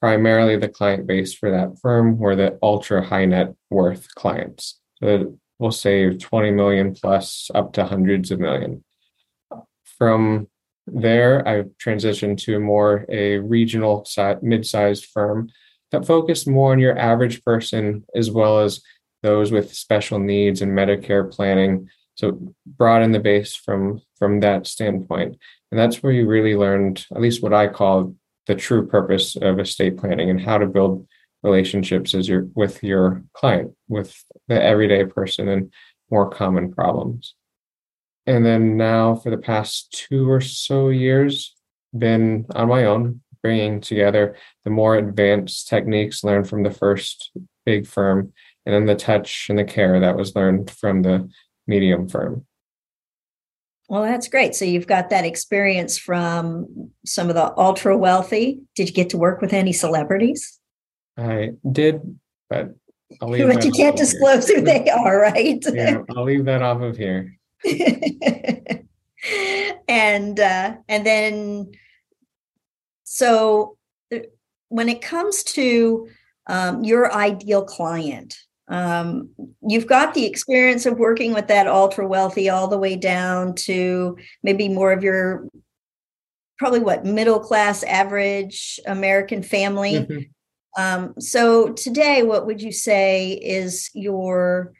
primarily 0.00 0.58
the 0.58 0.68
client 0.68 1.06
base 1.06 1.32
for 1.32 1.50
that 1.50 1.78
firm 1.80 2.18
were 2.18 2.36
the 2.36 2.58
ultra 2.62 3.02
high 3.02 3.24
net 3.24 3.54
worth 3.70 4.14
clients. 4.14 4.78
So 5.02 5.38
we'll 5.58 5.70
save 5.70 6.18
20 6.18 6.50
million 6.50 6.94
plus 6.94 7.50
up 7.54 7.72
to 7.72 7.86
hundreds 7.86 8.30
of 8.30 8.38
million. 8.38 8.84
From 9.96 10.48
there, 10.86 11.48
I 11.48 11.62
transitioned 11.82 12.36
to 12.42 12.60
more 12.60 13.06
a 13.08 13.38
regional 13.38 14.06
mid-sized 14.42 15.06
firm 15.06 15.48
that 15.90 16.04
focused 16.04 16.46
more 16.46 16.72
on 16.72 16.80
your 16.80 16.98
average 16.98 17.42
person 17.44 18.04
as 18.14 18.30
well 18.30 18.58
as 18.58 18.82
those 19.22 19.50
with 19.50 19.74
special 19.74 20.18
needs 20.18 20.60
and 20.60 20.72
Medicare 20.72 21.32
planning. 21.32 21.88
So 22.14 22.54
broaden 22.66 23.12
the 23.12 23.20
base 23.20 23.56
from 23.56 24.02
from 24.18 24.40
that 24.40 24.66
standpoint, 24.66 25.36
and 25.70 25.78
that's 25.78 26.02
where 26.02 26.12
you 26.12 26.26
really 26.26 26.54
learned, 26.54 27.06
at 27.14 27.20
least 27.20 27.42
what 27.42 27.54
I 27.54 27.68
call 27.68 28.14
the 28.46 28.54
true 28.54 28.86
purpose 28.86 29.36
of 29.36 29.58
estate 29.58 29.96
planning 29.96 30.28
and 30.28 30.40
how 30.40 30.58
to 30.58 30.66
build 30.66 31.06
relationships 31.42 32.14
as 32.14 32.28
your 32.28 32.48
with 32.54 32.82
your 32.82 33.22
client, 33.32 33.72
with 33.88 34.22
the 34.48 34.62
everyday 34.62 35.04
person 35.04 35.48
and 35.48 35.72
more 36.10 36.28
common 36.28 36.72
problems. 36.72 37.34
And 38.26 38.44
then 38.44 38.76
now 38.76 39.16
for 39.16 39.30
the 39.30 39.38
past 39.38 39.92
two 39.92 40.30
or 40.30 40.40
so 40.40 40.90
years, 40.90 41.54
been 41.96 42.46
on 42.54 42.68
my 42.68 42.84
own, 42.84 43.22
bringing 43.42 43.80
together 43.80 44.36
the 44.64 44.70
more 44.70 44.96
advanced 44.96 45.68
techniques 45.68 46.22
learned 46.22 46.48
from 46.48 46.62
the 46.62 46.70
first 46.70 47.32
big 47.66 47.86
firm 47.86 48.32
and 48.64 48.74
then 48.74 48.86
the 48.86 48.94
touch 48.94 49.46
and 49.48 49.58
the 49.58 49.64
care 49.64 49.98
that 50.00 50.16
was 50.16 50.36
learned 50.36 50.70
from 50.70 51.02
the 51.02 51.28
medium 51.66 52.08
firm. 52.08 52.44
Well, 53.88 54.02
that's 54.02 54.28
great. 54.28 54.54
So 54.54 54.64
you've 54.64 54.86
got 54.86 55.10
that 55.10 55.24
experience 55.24 55.98
from 55.98 56.90
some 57.04 57.28
of 57.28 57.34
the 57.34 57.52
ultra 57.58 57.96
wealthy. 57.96 58.60
Did 58.74 58.88
you 58.88 58.94
get 58.94 59.10
to 59.10 59.18
work 59.18 59.40
with 59.40 59.52
any 59.52 59.72
celebrities? 59.72 60.58
I 61.18 61.50
did, 61.70 62.00
but 62.48 62.74
I'll 63.20 63.28
leave 63.28 63.46
but 63.46 63.64
you 63.64 63.72
can't 63.72 63.96
disclose 63.96 64.48
here. 64.48 64.60
who 64.60 64.64
they 64.64 64.88
are, 64.90 65.20
right? 65.20 65.62
yeah, 65.72 65.98
I'll 66.16 66.24
leave 66.24 66.46
that 66.46 66.62
off 66.62 66.80
of 66.80 66.96
here. 66.96 67.36
and 69.88 70.40
uh, 70.40 70.76
and 70.88 71.06
then 71.06 71.72
so 73.04 73.76
when 74.68 74.88
it 74.88 75.02
comes 75.02 75.42
to 75.42 76.08
um, 76.46 76.82
your 76.82 77.12
ideal 77.12 77.62
client, 77.62 78.36
um, 78.68 79.30
you've 79.60 79.86
got 79.86 80.14
the 80.14 80.26
experience 80.26 80.86
of 80.86 80.98
working 80.98 81.34
with 81.34 81.48
that 81.48 81.66
ultra 81.66 82.06
wealthy 82.06 82.48
all 82.48 82.68
the 82.68 82.78
way 82.78 82.96
down 82.96 83.54
to 83.54 84.16
maybe 84.42 84.68
more 84.68 84.92
of 84.92 85.02
your 85.02 85.48
probably 86.58 86.80
what 86.80 87.04
middle 87.04 87.40
class 87.40 87.82
average 87.82 88.78
American 88.86 89.42
family. 89.42 89.94
Mm-hmm. 89.94 90.80
Um, 90.80 91.14
so 91.18 91.72
today, 91.72 92.22
what 92.22 92.46
would 92.46 92.62
you 92.62 92.72
say 92.72 93.32
is 93.32 93.90
your 93.94 94.72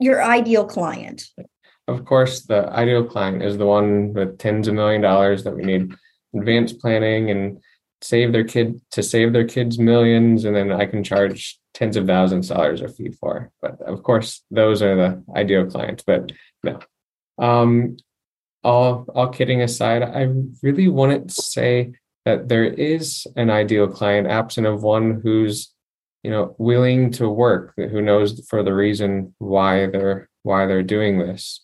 your 0.00 0.22
ideal 0.22 0.66
client? 0.66 1.24
Of 1.86 2.04
course, 2.04 2.42
the 2.42 2.68
ideal 2.70 3.04
client 3.04 3.42
is 3.42 3.56
the 3.56 3.66
one 3.66 4.12
with 4.12 4.38
tens 4.38 4.68
of 4.68 4.74
million 4.74 5.00
dollars 5.00 5.44
that 5.44 5.54
we 5.54 5.62
need 5.62 5.94
advanced 6.36 6.80
planning 6.80 7.30
and 7.30 7.62
save 8.02 8.32
their 8.32 8.44
kid 8.44 8.80
to 8.90 9.02
save 9.02 9.32
their 9.32 9.46
kids 9.46 9.78
millions, 9.78 10.44
and 10.44 10.54
then 10.54 10.72
I 10.72 10.84
can 10.86 11.04
charge 11.04 11.58
tens 11.74 11.96
of 11.96 12.06
thousands 12.06 12.50
of 12.50 12.56
dollars 12.56 12.80
a 12.80 12.88
fee 12.88 13.10
for. 13.10 13.50
But 13.60 13.82
of 13.82 14.02
course, 14.02 14.42
those 14.50 14.80
are 14.82 14.96
the 14.96 15.22
ideal 15.36 15.66
clients. 15.66 16.02
But 16.04 16.32
no. 16.62 16.78
Um, 17.38 17.96
all 18.62 19.06
all 19.14 19.28
kidding 19.28 19.60
aside, 19.60 20.02
I 20.02 20.32
really 20.62 20.88
wouldn't 20.88 21.32
say 21.32 21.92
that 22.24 22.48
there 22.48 22.64
is 22.64 23.26
an 23.36 23.50
ideal 23.50 23.88
client 23.88 24.28
absent 24.28 24.66
of 24.66 24.82
one 24.82 25.20
who's 25.22 25.74
you 26.22 26.30
know 26.30 26.56
willing 26.58 27.10
to 27.12 27.28
work 27.28 27.74
who 27.76 28.00
knows 28.00 28.44
for 28.48 28.62
the 28.62 28.74
reason 28.74 29.34
why 29.38 29.86
they're 29.86 30.28
why 30.42 30.66
they're 30.66 30.82
doing 30.82 31.18
this 31.18 31.60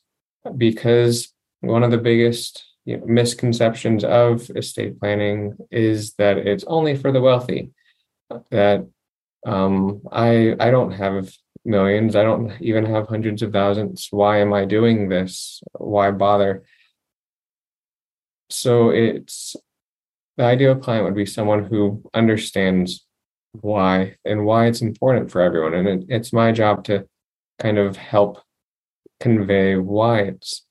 because 0.57 1.33
one 1.61 1.83
of 1.83 1.90
the 1.90 1.99
biggest 1.99 2.64
you 2.85 2.97
know, 2.97 3.07
misconceptions 3.07 4.05
of 4.05 4.50
estate 4.55 4.99
planning 5.00 5.57
is 5.71 6.14
that 6.14 6.38
it's 6.38 6.64
only 6.64 6.95
for 6.95 7.11
the 7.11 7.21
wealthy 7.21 7.71
that 8.50 8.87
um, 9.47 10.02
i 10.12 10.54
i 10.61 10.70
don't 10.70 10.92
have 10.92 11.30
millions. 11.64 12.16
I 12.16 12.23
don't 12.23 12.52
even 12.61 12.87
have 12.87 13.09
hundreds 13.09 13.42
of 13.42 13.52
thousands. 13.52 14.09
Why 14.11 14.38
am 14.38 14.52
i 14.52 14.64
doing 14.64 15.09
this? 15.09 15.62
Why 15.73 16.11
bother? 16.11 16.64
So 18.49 18.90
it's 18.90 19.56
the 20.37 20.44
ideal 20.44 20.76
client 20.76 21.04
would 21.04 21.14
be 21.14 21.26
someone 21.26 21.64
who 21.64 22.02
understands 22.14 23.06
why 23.52 24.16
and 24.25 24.44
why 24.44 24.66
it's 24.66 24.80
important 24.80 25.30
for 25.30 25.40
everyone. 25.40 25.75
And 25.75 25.88
it, 25.88 26.04
it's 26.09 26.32
my 26.32 26.52
job 26.52 26.85
to 26.85 27.06
kind 27.59 27.78
of 27.78 27.97
help 27.97 28.40
convey 29.18 29.76
why 29.76 30.20
it's 30.20 30.66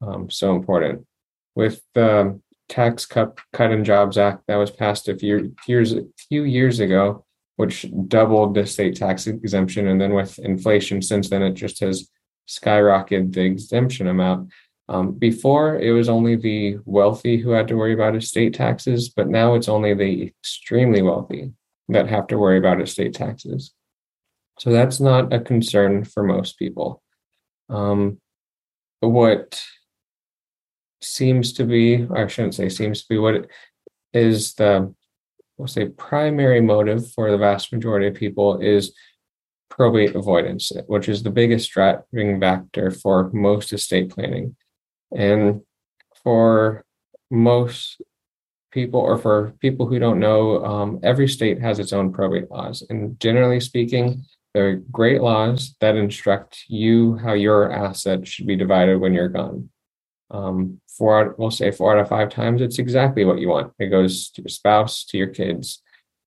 um, 0.00 0.28
so 0.30 0.54
important. 0.56 1.06
With 1.54 1.82
the 1.94 2.40
tax 2.68 3.06
cut 3.06 3.38
cut 3.52 3.70
and 3.70 3.84
jobs 3.84 4.16
act 4.16 4.44
that 4.48 4.56
was 4.56 4.70
passed 4.70 5.08
a 5.08 5.16
few 5.16 5.54
years 5.66 5.92
a 5.92 6.04
few 6.28 6.44
years 6.44 6.80
ago 6.80 7.24
which 7.56 7.86
doubled 8.08 8.54
the 8.54 8.60
estate 8.60 8.96
tax 8.96 9.26
exemption. 9.26 9.88
And 9.88 10.00
then 10.00 10.14
with 10.14 10.38
inflation 10.38 11.02
since 11.02 11.28
then 11.28 11.42
it 11.42 11.54
just 11.54 11.80
has 11.80 12.08
skyrocketed 12.48 13.32
the 13.32 13.42
exemption 13.42 14.08
amount. 14.08 14.50
Um, 14.88 15.12
before 15.12 15.78
it 15.78 15.92
was 15.92 16.08
only 16.08 16.36
the 16.36 16.78
wealthy 16.84 17.36
who 17.36 17.50
had 17.50 17.68
to 17.68 17.76
worry 17.76 17.94
about 17.94 18.16
estate 18.16 18.52
taxes 18.52 19.08
but 19.08 19.28
now 19.28 19.54
it's 19.54 19.68
only 19.68 19.94
the 19.94 20.24
extremely 20.24 21.02
wealthy 21.02 21.52
that 21.88 22.08
have 22.08 22.26
to 22.28 22.38
worry 22.38 22.58
about 22.58 22.80
estate 22.80 23.14
taxes. 23.14 23.72
So 24.58 24.70
that's 24.70 25.00
not 25.00 25.32
a 25.32 25.40
concern 25.40 26.04
for 26.04 26.22
most 26.22 26.58
people. 26.58 27.02
Um, 27.68 28.20
what 29.00 29.62
seems 31.00 31.52
to 31.54 31.64
be, 31.64 32.06
I 32.14 32.26
shouldn't 32.26 32.54
say 32.54 32.68
seems 32.68 33.02
to 33.02 33.08
be, 33.08 33.18
what 33.18 33.46
is 34.12 34.54
the, 34.54 34.94
we'll 35.56 35.68
say, 35.68 35.88
primary 35.88 36.60
motive 36.60 37.10
for 37.12 37.30
the 37.30 37.38
vast 37.38 37.72
majority 37.72 38.06
of 38.06 38.14
people 38.14 38.60
is 38.60 38.94
probate 39.68 40.14
avoidance, 40.14 40.72
which 40.86 41.08
is 41.08 41.22
the 41.22 41.30
biggest 41.30 41.70
driving 41.70 42.40
factor 42.40 42.90
for 42.90 43.30
most 43.32 43.72
estate 43.72 44.10
planning. 44.10 44.54
And 45.16 45.62
for 46.22 46.84
most 47.30 48.00
people, 48.70 49.00
or 49.00 49.18
for 49.18 49.54
people 49.60 49.86
who 49.86 49.98
don't 49.98 50.20
know, 50.20 50.64
um, 50.64 51.00
every 51.02 51.28
state 51.28 51.60
has 51.60 51.78
its 51.78 51.92
own 51.92 52.12
probate 52.12 52.50
laws. 52.50 52.82
And 52.88 53.18
generally 53.20 53.60
speaking, 53.60 54.24
they're 54.54 54.76
great 54.76 55.22
laws 55.22 55.74
that 55.80 55.96
instruct 55.96 56.64
you 56.68 57.16
how 57.16 57.32
your 57.32 57.72
asset 57.72 58.26
should 58.26 58.46
be 58.46 58.56
divided 58.56 59.00
when 59.00 59.14
you're 59.14 59.28
gone. 59.28 59.70
Um, 60.32 60.80
four 60.88 61.20
out, 61.20 61.38
we'll 61.38 61.50
say 61.50 61.70
four 61.70 61.92
out 61.92 62.00
of 62.00 62.08
five 62.08 62.30
times, 62.30 62.62
it's 62.62 62.78
exactly 62.78 63.24
what 63.24 63.38
you 63.38 63.48
want. 63.48 63.72
It 63.78 63.88
goes 63.88 64.30
to 64.30 64.42
your 64.42 64.48
spouse, 64.48 65.04
to 65.06 65.18
your 65.18 65.28
kids. 65.28 65.82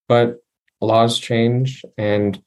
But 0.07 0.37
laws 0.79 1.17
change, 1.19 1.83
and 1.97 2.41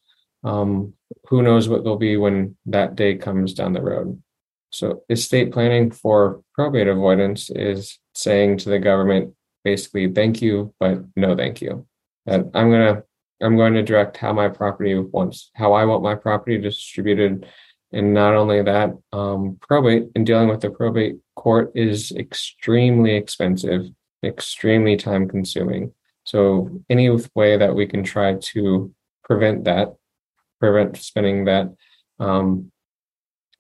um, 0.45 0.95
who 1.27 1.43
knows 1.43 1.69
what 1.69 1.85
they'll 1.85 1.97
be 1.97 2.17
when 2.17 2.57
that 2.67 2.95
day 2.95 3.17
comes 3.17 3.55
down 3.55 3.73
the 3.73 3.83
road. 3.83 4.23
So, 4.71 5.03
estate 5.09 5.53
planning 5.53 5.91
for 5.91 6.43
probate 6.55 6.89
avoidance 6.89 7.51
is 7.51 7.99
saying 8.15 8.59
to 8.59 8.69
the 8.69 8.79
government, 8.79 9.35
basically, 9.65 10.13
thank 10.13 10.41
you, 10.43 10.75
but 10.79 11.03
no 11.17 11.35
thank 11.37 11.61
you. 11.61 11.87
That 12.27 12.51
I'm 12.55 12.71
going 12.71 12.95
to 12.95 13.03
I'm 13.41 13.57
going 13.57 13.75
to 13.75 13.83
direct 13.83 14.17
how 14.17 14.33
my 14.33 14.49
property 14.49 14.99
wants, 14.99 15.51
how 15.55 15.73
I 15.73 15.85
want 15.85 16.03
my 16.03 16.15
property 16.15 16.59
distributed. 16.59 17.47
And 17.93 18.13
not 18.13 18.35
only 18.35 18.63
that, 18.63 18.97
um, 19.13 19.59
probate 19.61 20.09
and 20.15 20.27
dealing 20.27 20.49
with 20.49 20.61
the 20.61 20.71
probate 20.71 21.17
court 21.37 21.73
is 21.75 22.13
extremely 22.13 23.15
expensive, 23.15 23.87
extremely 24.23 24.97
time 24.97 25.29
consuming. 25.29 25.93
So, 26.25 26.83
any 26.91 27.09
way 27.35 27.57
that 27.57 27.75
we 27.75 27.87
can 27.87 28.05
try 28.05 28.35
to 28.35 28.95
prevent 29.25 29.65
that, 29.65 29.95
prevent 30.61 30.99
spending 30.99 31.47
that, 31.47 31.75
um, 32.19 32.71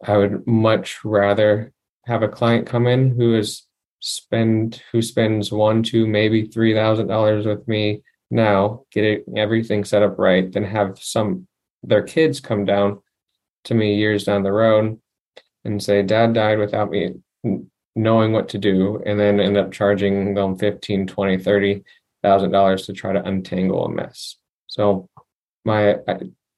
I 0.05 0.19
would 0.19 0.47
much 0.47 1.05
rather 1.05 1.73
have 2.07 2.23
a 2.23 2.29
client 2.29 2.67
come 2.67 2.87
in 2.87 3.17
who 3.17 3.35
is 3.35 3.65
spend 4.01 4.83
who 4.93 5.03
spends 5.03 5.51
one, 5.51 5.83
two, 5.83 6.07
maybe 6.07 6.47
three 6.47 6.75
thousand 6.75 7.09
dollars 7.09 7.47
with 7.47 7.67
me 7.67 8.03
now, 8.31 8.85
get 8.93 9.25
everything 9.37 9.85
set 9.85 10.03
up 10.03 10.19
right, 10.19 10.51
then 10.53 10.65
have 10.65 10.99
some 10.99 11.47
their 11.83 12.03
kids 12.03 12.41
come 12.41 12.65
down 12.65 13.01
to 13.69 13.75
me 13.75 13.95
years 13.95 14.25
down 14.25 14.43
the 14.43 14.53
road 14.53 14.99
and 15.65 15.83
say, 15.83 16.03
Dad 16.03 16.33
died 16.33 16.59
without 16.59 16.91
me 16.91 17.15
knowing 17.95 18.33
what 18.33 18.49
to 18.51 18.59
do, 18.59 19.03
and 19.07 19.19
then 19.19 19.41
end 19.41 19.57
up 19.57 19.73
charging 19.73 20.35
them 20.35 20.57
15, 20.57 21.07
20, 21.07 21.39
30 21.39 21.85
thousand 22.21 22.51
dollars 22.51 22.85
to 22.87 22.93
try 22.93 23.13
to 23.13 23.25
untangle 23.25 23.85
a 23.85 23.89
mess. 23.89 24.37
So 24.67 25.09
my 25.65 25.99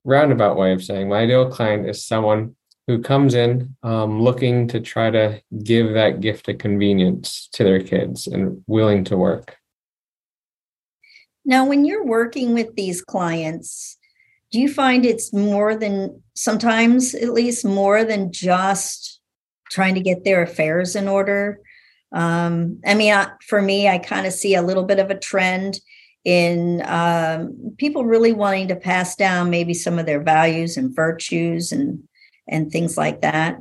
roundabout 0.05 0.57
way 0.57 0.73
of 0.73 0.83
saying 0.83 1.09
my 1.09 1.19
ideal 1.19 1.51
client 1.51 1.87
is 1.87 2.05
someone 2.05 2.57
who 2.87 3.03
comes 3.03 3.35
in 3.35 3.77
um, 3.83 4.23
looking 4.23 4.69
to 4.69 4.81
try 4.81 5.11
to 5.11 5.43
give 5.63 5.93
that 5.93 6.21
gift 6.21 6.49
of 6.49 6.57
convenience 6.59 7.49
to 7.53 7.63
their 7.63 7.81
kids 7.81 8.27
and 8.27 8.65
willing 8.67 9.05
to 9.05 9.17
work 9.17 9.57
Now, 11.45 11.67
when 11.67 11.85
you're 11.85 12.07
working 12.07 12.55
with 12.55 12.75
these 12.75 13.03
clients, 13.03 13.99
do 14.51 14.59
you 14.59 14.73
find 14.73 15.05
it's 15.05 15.33
more 15.33 15.77
than 15.77 16.23
sometimes, 16.35 17.15
at 17.15 17.33
least, 17.33 17.65
more 17.65 18.05
than 18.05 18.33
just 18.33 19.21
trying 19.71 19.95
to 19.95 20.01
get 20.01 20.25
their 20.25 20.43
affairs 20.43 20.97
in 20.97 21.09
order? 21.09 21.61
Um, 22.13 22.81
I 22.85 22.95
mean, 22.95 23.15
for 23.47 23.63
me, 23.63 23.89
I 23.89 23.99
kind 23.99 24.27
of 24.27 24.33
see 24.33 24.55
a 24.55 24.63
little 24.63 24.85
bit 24.85 24.99
of 24.99 25.11
a 25.11 25.19
trend 25.19 25.79
in 26.25 26.83
um, 26.87 27.75
people 27.79 28.05
really 28.05 28.33
wanting 28.33 28.69
to 28.69 28.77
pass 28.77 29.17
down 29.17 29.51
maybe 29.51 29.73
some 29.73 29.99
of 29.99 30.07
their 30.07 30.23
values 30.23 30.77
and 30.77 30.95
virtues 30.95 31.73
and 31.73 32.03
and 32.49 32.71
things 32.73 32.97
like 32.97 33.21
that. 33.23 33.59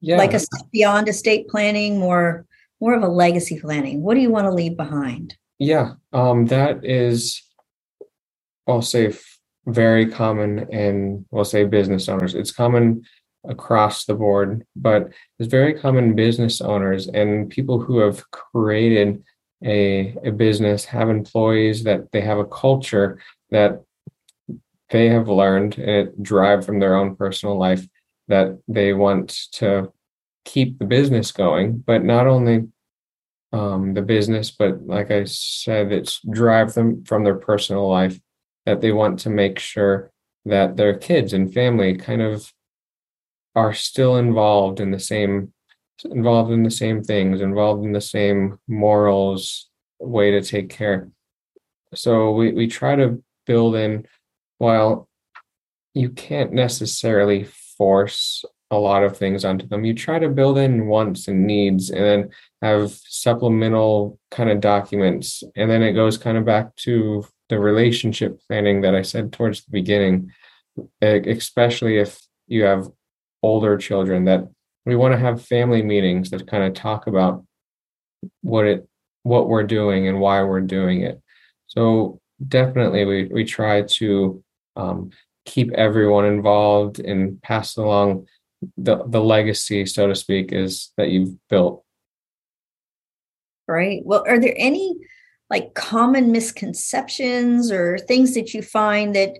Yeah. 0.00 0.18
Like 0.18 0.34
a 0.34 0.40
beyond 0.70 1.08
estate 1.08 1.48
planning, 1.48 1.98
more 1.98 2.44
more 2.80 2.94
of 2.94 3.02
a 3.02 3.08
legacy 3.08 3.58
planning. 3.58 4.02
What 4.02 4.14
do 4.14 4.20
you 4.20 4.30
want 4.30 4.46
to 4.46 4.52
leave 4.52 4.76
behind? 4.76 5.36
Yeah, 5.58 5.94
um, 6.12 6.46
that 6.46 6.84
is, 6.84 7.42
I'll 8.68 8.82
say, 8.82 9.14
very 9.66 10.06
common 10.06 10.70
in, 10.70 11.24
we'll 11.30 11.44
say, 11.44 11.64
business 11.64 12.08
owners. 12.08 12.34
It's 12.34 12.52
common 12.52 13.04
across 13.46 14.04
the 14.04 14.14
board, 14.14 14.66
but 14.74 15.10
it's 15.38 15.50
very 15.50 15.74
common 15.74 16.14
business 16.14 16.60
owners 16.60 17.08
and 17.08 17.50
people 17.50 17.80
who 17.80 17.98
have 17.98 18.30
created 18.30 19.22
a, 19.64 20.16
a 20.24 20.30
business, 20.30 20.84
have 20.84 21.08
employees 21.08 21.84
that 21.84 22.12
they 22.12 22.20
have 22.20 22.38
a 22.38 22.44
culture 22.44 23.18
that 23.50 23.82
they 24.90 25.08
have 25.08 25.28
learned 25.28 25.78
and 25.78 25.90
it 25.90 26.22
drive 26.22 26.64
from 26.64 26.78
their 26.78 26.96
own 26.96 27.16
personal 27.16 27.58
life 27.58 27.86
that 28.28 28.58
they 28.68 28.92
want 28.92 29.28
to 29.52 29.92
keep 30.44 30.78
the 30.78 30.84
business 30.84 31.32
going, 31.32 31.78
but 31.78 32.04
not 32.04 32.26
only 32.26 32.68
um, 33.52 33.94
the 33.94 34.02
business, 34.02 34.50
but 34.50 34.86
like 34.86 35.10
I 35.10 35.24
said, 35.24 35.92
it's 35.92 36.20
drive 36.30 36.74
them 36.74 37.04
from 37.04 37.24
their 37.24 37.36
personal 37.36 37.88
life 37.88 38.18
that 38.66 38.80
they 38.80 38.92
want 38.92 39.18
to 39.20 39.30
make 39.30 39.58
sure 39.58 40.10
that 40.44 40.76
their 40.76 40.96
kids 40.96 41.32
and 41.32 41.52
family 41.52 41.96
kind 41.96 42.22
of 42.22 42.52
are 43.54 43.72
still 43.72 44.16
involved 44.16 44.80
in 44.80 44.90
the 44.90 45.00
same 45.00 45.52
involved 46.10 46.50
in 46.50 46.64
the 46.64 46.70
same 46.70 47.02
things 47.02 47.40
involved 47.40 47.84
in 47.84 47.92
the 47.92 48.00
same 48.00 48.58
morals 48.66 49.70
way 50.00 50.32
to 50.32 50.42
take 50.42 50.68
care. 50.68 51.08
So 51.94 52.32
we, 52.32 52.52
we 52.52 52.66
try 52.66 52.96
to 52.96 53.22
build 53.46 53.76
in 53.76 54.06
while 54.58 55.08
you 55.94 56.10
can't 56.10 56.52
necessarily 56.52 57.44
force 57.44 58.44
a 58.70 58.76
lot 58.76 59.04
of 59.04 59.16
things 59.16 59.44
onto 59.44 59.68
them 59.68 59.84
you 59.84 59.94
try 59.94 60.18
to 60.18 60.28
build 60.28 60.58
in 60.58 60.86
wants 60.86 61.28
and 61.28 61.46
needs 61.46 61.90
and 61.90 62.04
then 62.04 62.30
have 62.62 62.90
supplemental 62.90 64.18
kind 64.30 64.50
of 64.50 64.60
documents 64.60 65.44
and 65.54 65.70
then 65.70 65.82
it 65.82 65.92
goes 65.92 66.18
kind 66.18 66.36
of 66.36 66.44
back 66.44 66.74
to 66.74 67.24
the 67.48 67.58
relationship 67.58 68.40
planning 68.48 68.80
that 68.80 68.94
i 68.94 69.02
said 69.02 69.32
towards 69.32 69.64
the 69.64 69.70
beginning 69.70 70.30
especially 71.02 71.98
if 71.98 72.20
you 72.46 72.64
have 72.64 72.88
older 73.42 73.76
children 73.76 74.24
that 74.24 74.48
we 74.86 74.96
want 74.96 75.12
to 75.12 75.18
have 75.18 75.44
family 75.44 75.82
meetings 75.82 76.30
that 76.30 76.46
kind 76.46 76.64
of 76.64 76.74
talk 76.74 77.06
about 77.06 77.44
what 78.42 78.66
it 78.66 78.88
what 79.22 79.48
we're 79.48 79.64
doing 79.64 80.06
and 80.06 80.20
why 80.20 80.42
we're 80.42 80.60
doing 80.60 81.02
it. 81.02 81.20
So 81.66 82.20
definitely 82.46 83.04
we 83.04 83.24
we 83.24 83.44
try 83.44 83.82
to 83.82 84.42
um, 84.76 85.10
keep 85.44 85.72
everyone 85.72 86.26
involved 86.26 87.00
and 87.00 87.40
pass 87.42 87.76
along 87.76 88.26
the 88.76 89.02
the 89.06 89.20
legacy 89.20 89.84
so 89.86 90.06
to 90.06 90.14
speak 90.14 90.52
is 90.52 90.92
that 90.96 91.10
you've 91.10 91.36
built. 91.48 91.84
Right. 93.66 94.02
Well 94.04 94.24
are 94.26 94.38
there 94.38 94.54
any 94.56 94.96
like 95.50 95.74
common 95.74 96.32
misconceptions 96.32 97.70
or 97.70 97.98
things 97.98 98.34
that 98.34 98.54
you 98.54 98.62
find 98.62 99.14
that 99.14 99.38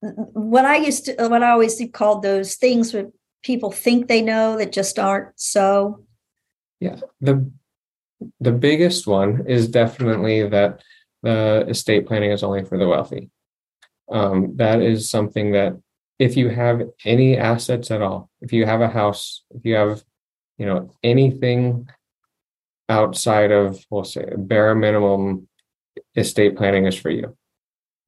what 0.00 0.64
I 0.64 0.76
used 0.76 1.06
to, 1.06 1.28
what 1.28 1.42
I 1.42 1.50
always 1.50 1.82
called 1.92 2.22
those 2.22 2.54
things 2.54 2.94
where 2.94 3.10
people 3.42 3.70
think 3.70 4.06
they 4.06 4.22
know 4.22 4.56
that 4.58 4.72
just 4.72 4.98
aren't 4.98 5.38
so. 5.38 6.04
Yeah, 6.80 7.00
the 7.20 7.50
the 8.40 8.52
biggest 8.52 9.06
one 9.06 9.46
is 9.46 9.68
definitely 9.68 10.48
that 10.48 10.82
the 11.22 11.64
estate 11.68 12.06
planning 12.06 12.30
is 12.30 12.42
only 12.42 12.64
for 12.64 12.78
the 12.78 12.88
wealthy. 12.88 13.30
Um, 14.10 14.56
that 14.56 14.80
is 14.80 15.10
something 15.10 15.52
that 15.52 15.76
if 16.18 16.36
you 16.36 16.48
have 16.48 16.82
any 17.04 17.36
assets 17.36 17.90
at 17.90 18.02
all, 18.02 18.30
if 18.40 18.52
you 18.52 18.66
have 18.66 18.80
a 18.80 18.88
house, 18.88 19.44
if 19.50 19.64
you 19.64 19.74
have, 19.74 20.02
you 20.56 20.66
know, 20.66 20.90
anything 21.02 21.88
outside 22.88 23.52
of, 23.52 23.84
we'll 23.90 24.04
say, 24.04 24.24
bare 24.36 24.74
minimum 24.74 25.48
estate 26.16 26.56
planning 26.56 26.86
is 26.86 26.96
for 26.96 27.10
you. 27.10 27.36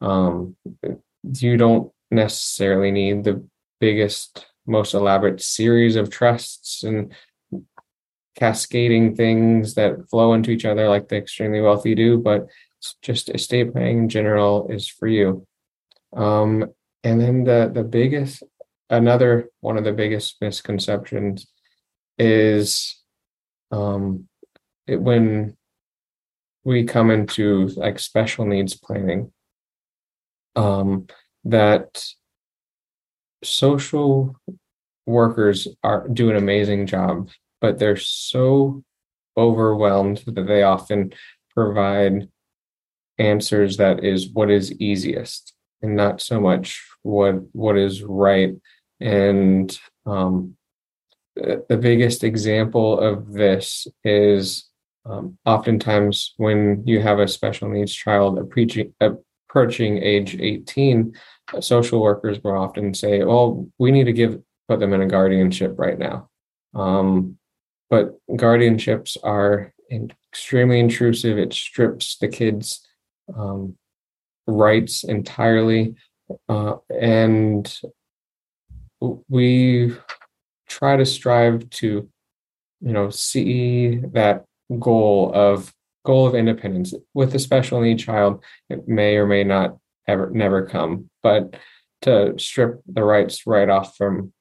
Um, 0.00 0.56
you 1.22 1.56
don't 1.56 1.92
necessarily 2.10 2.90
need 2.90 3.24
the 3.24 3.46
biggest, 3.78 4.46
most 4.66 4.94
elaborate 4.94 5.42
series 5.42 5.96
of 5.96 6.10
trusts 6.10 6.82
and 6.82 7.12
cascading 8.36 9.16
things 9.16 9.74
that 9.74 10.08
flow 10.08 10.32
into 10.32 10.50
each 10.50 10.64
other 10.64 10.88
like 10.88 11.08
the 11.08 11.16
extremely 11.16 11.60
wealthy 11.60 11.94
do, 11.94 12.16
but 12.16 12.46
just 13.02 13.28
estate 13.28 13.72
planning 13.72 13.98
in 13.98 14.08
general 14.08 14.68
is 14.70 14.88
for 14.88 15.06
you. 15.06 15.46
Um, 16.16 16.66
and 17.04 17.20
then 17.20 17.44
the 17.44 17.70
the 17.72 17.84
biggest, 17.84 18.42
another 18.88 19.50
one 19.60 19.76
of 19.76 19.84
the 19.84 19.92
biggest 19.92 20.36
misconceptions 20.40 21.46
is 22.18 23.02
um, 23.70 24.28
it, 24.90 25.00
when 25.00 25.56
we 26.64 26.84
come 26.84 27.10
into 27.10 27.68
like 27.76 27.98
special 27.98 28.44
needs 28.44 28.74
planning 28.76 29.32
um, 30.56 31.06
that 31.44 32.04
social 33.42 34.36
workers 35.06 35.68
are 35.82 36.06
do 36.08 36.30
an 36.30 36.36
amazing 36.36 36.86
job, 36.86 37.30
but 37.60 37.78
they're 37.78 37.96
so 37.96 38.82
overwhelmed 39.36 40.22
that 40.26 40.46
they 40.46 40.62
often 40.62 41.12
provide 41.54 42.28
answers 43.18 43.76
that 43.76 44.04
is 44.04 44.30
what 44.30 44.50
is 44.50 44.72
easiest 44.80 45.54
and 45.82 45.94
not 45.96 46.20
so 46.20 46.40
much 46.40 46.84
what 47.02 47.34
what 47.52 47.76
is 47.76 48.02
right. 48.02 48.54
And 49.00 49.78
um, 50.04 50.56
the 51.36 51.78
biggest 51.80 52.22
example 52.22 53.00
of 53.00 53.32
this 53.32 53.86
is 54.04 54.68
um, 55.06 55.38
oftentimes 55.44 56.34
when 56.36 56.82
you 56.86 57.00
have 57.00 57.18
a 57.18 57.28
special 57.28 57.68
needs 57.68 57.92
child 57.92 58.38
approaching, 58.38 60.02
age 60.02 60.36
18, 60.38 61.14
social 61.60 62.00
workers 62.00 62.38
will 62.42 62.56
often 62.56 62.94
say, 62.94 63.24
well, 63.24 63.66
we 63.78 63.90
need 63.90 64.04
to 64.04 64.12
give 64.12 64.40
put 64.68 64.78
them 64.78 64.92
in 64.92 65.02
a 65.02 65.06
guardianship 65.06 65.74
right 65.76 65.98
now. 65.98 66.28
Um, 66.74 67.38
but 67.88 68.16
guardianships 68.30 69.16
are 69.24 69.72
extremely 69.90 70.78
intrusive. 70.78 71.38
It 71.38 71.52
strips 71.52 72.16
the 72.18 72.28
kids' 72.28 72.86
um, 73.36 73.76
rights 74.46 75.02
entirely. 75.02 75.96
Uh, 76.48 76.76
and 76.88 77.80
we 79.00 79.96
try 80.68 80.96
to 80.96 81.04
strive 81.04 81.68
to, 81.70 82.08
you 82.80 82.92
know, 82.92 83.10
see 83.10 83.96
that 84.12 84.44
goal 84.78 85.32
of 85.34 85.72
goal 86.04 86.26
of 86.26 86.34
independence. 86.34 86.94
With 87.14 87.34
a 87.34 87.38
special 87.38 87.80
need 87.80 87.98
child 87.98 88.42
it 88.68 88.88
may 88.88 89.16
or 89.16 89.26
may 89.26 89.44
not 89.44 89.78
ever 90.06 90.30
never 90.30 90.66
come. 90.66 91.10
But 91.22 91.56
to 92.02 92.38
strip 92.38 92.80
the 92.86 93.04
rights 93.04 93.46
right 93.46 93.68
off 93.68 93.96
from 93.96 94.32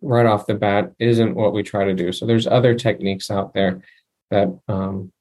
right 0.00 0.26
off 0.26 0.46
the 0.46 0.54
bat 0.54 0.92
isn't 0.98 1.34
what 1.34 1.52
we 1.52 1.62
try 1.62 1.84
to 1.84 1.94
do. 1.94 2.12
So 2.12 2.24
there's 2.24 2.46
other 2.46 2.74
techniques 2.74 3.30
out 3.30 3.52
there 3.52 3.82
that 4.30 4.48
um, 4.68 5.12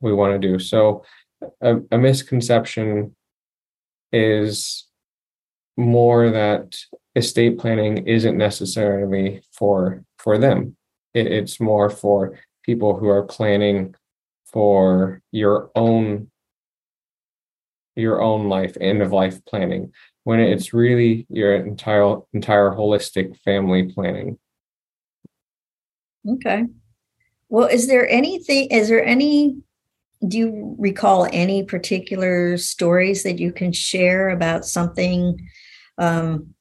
we 0.00 0.12
want 0.12 0.40
to 0.40 0.48
do. 0.48 0.58
So 0.58 1.04
a, 1.60 1.76
a 1.90 1.98
misconception 1.98 3.14
is 4.12 4.86
more 5.76 6.30
that 6.30 6.76
estate 7.14 7.58
planning 7.58 8.06
isn't 8.06 8.36
necessarily 8.36 9.42
for 9.52 10.04
for 10.18 10.38
them. 10.38 10.76
It, 11.14 11.26
it's 11.26 11.60
more 11.60 11.90
for 11.90 12.38
people 12.62 12.96
who 12.96 13.08
are 13.08 13.24
planning 13.24 13.94
for 14.44 15.20
your 15.30 15.70
own 15.74 16.30
your 17.94 18.22
own 18.22 18.48
life 18.48 18.76
end 18.80 19.02
of 19.02 19.12
life 19.12 19.44
planning 19.44 19.92
when 20.24 20.40
it's 20.40 20.72
really 20.72 21.26
your 21.28 21.54
entire 21.54 22.16
entire 22.32 22.70
holistic 22.70 23.36
family 23.40 23.92
planning. 23.92 24.38
Okay. 26.28 26.64
Well 27.48 27.68
is 27.68 27.86
there 27.86 28.08
anything 28.08 28.68
is 28.70 28.88
there 28.88 29.04
any 29.04 29.56
do 30.26 30.38
you 30.38 30.76
recall 30.78 31.28
any 31.32 31.64
particular 31.64 32.56
stories 32.56 33.24
that 33.24 33.40
you 33.40 33.52
can 33.52 33.72
share 33.72 34.30
about 34.30 34.64
something 34.64 35.48
um, 35.98 36.54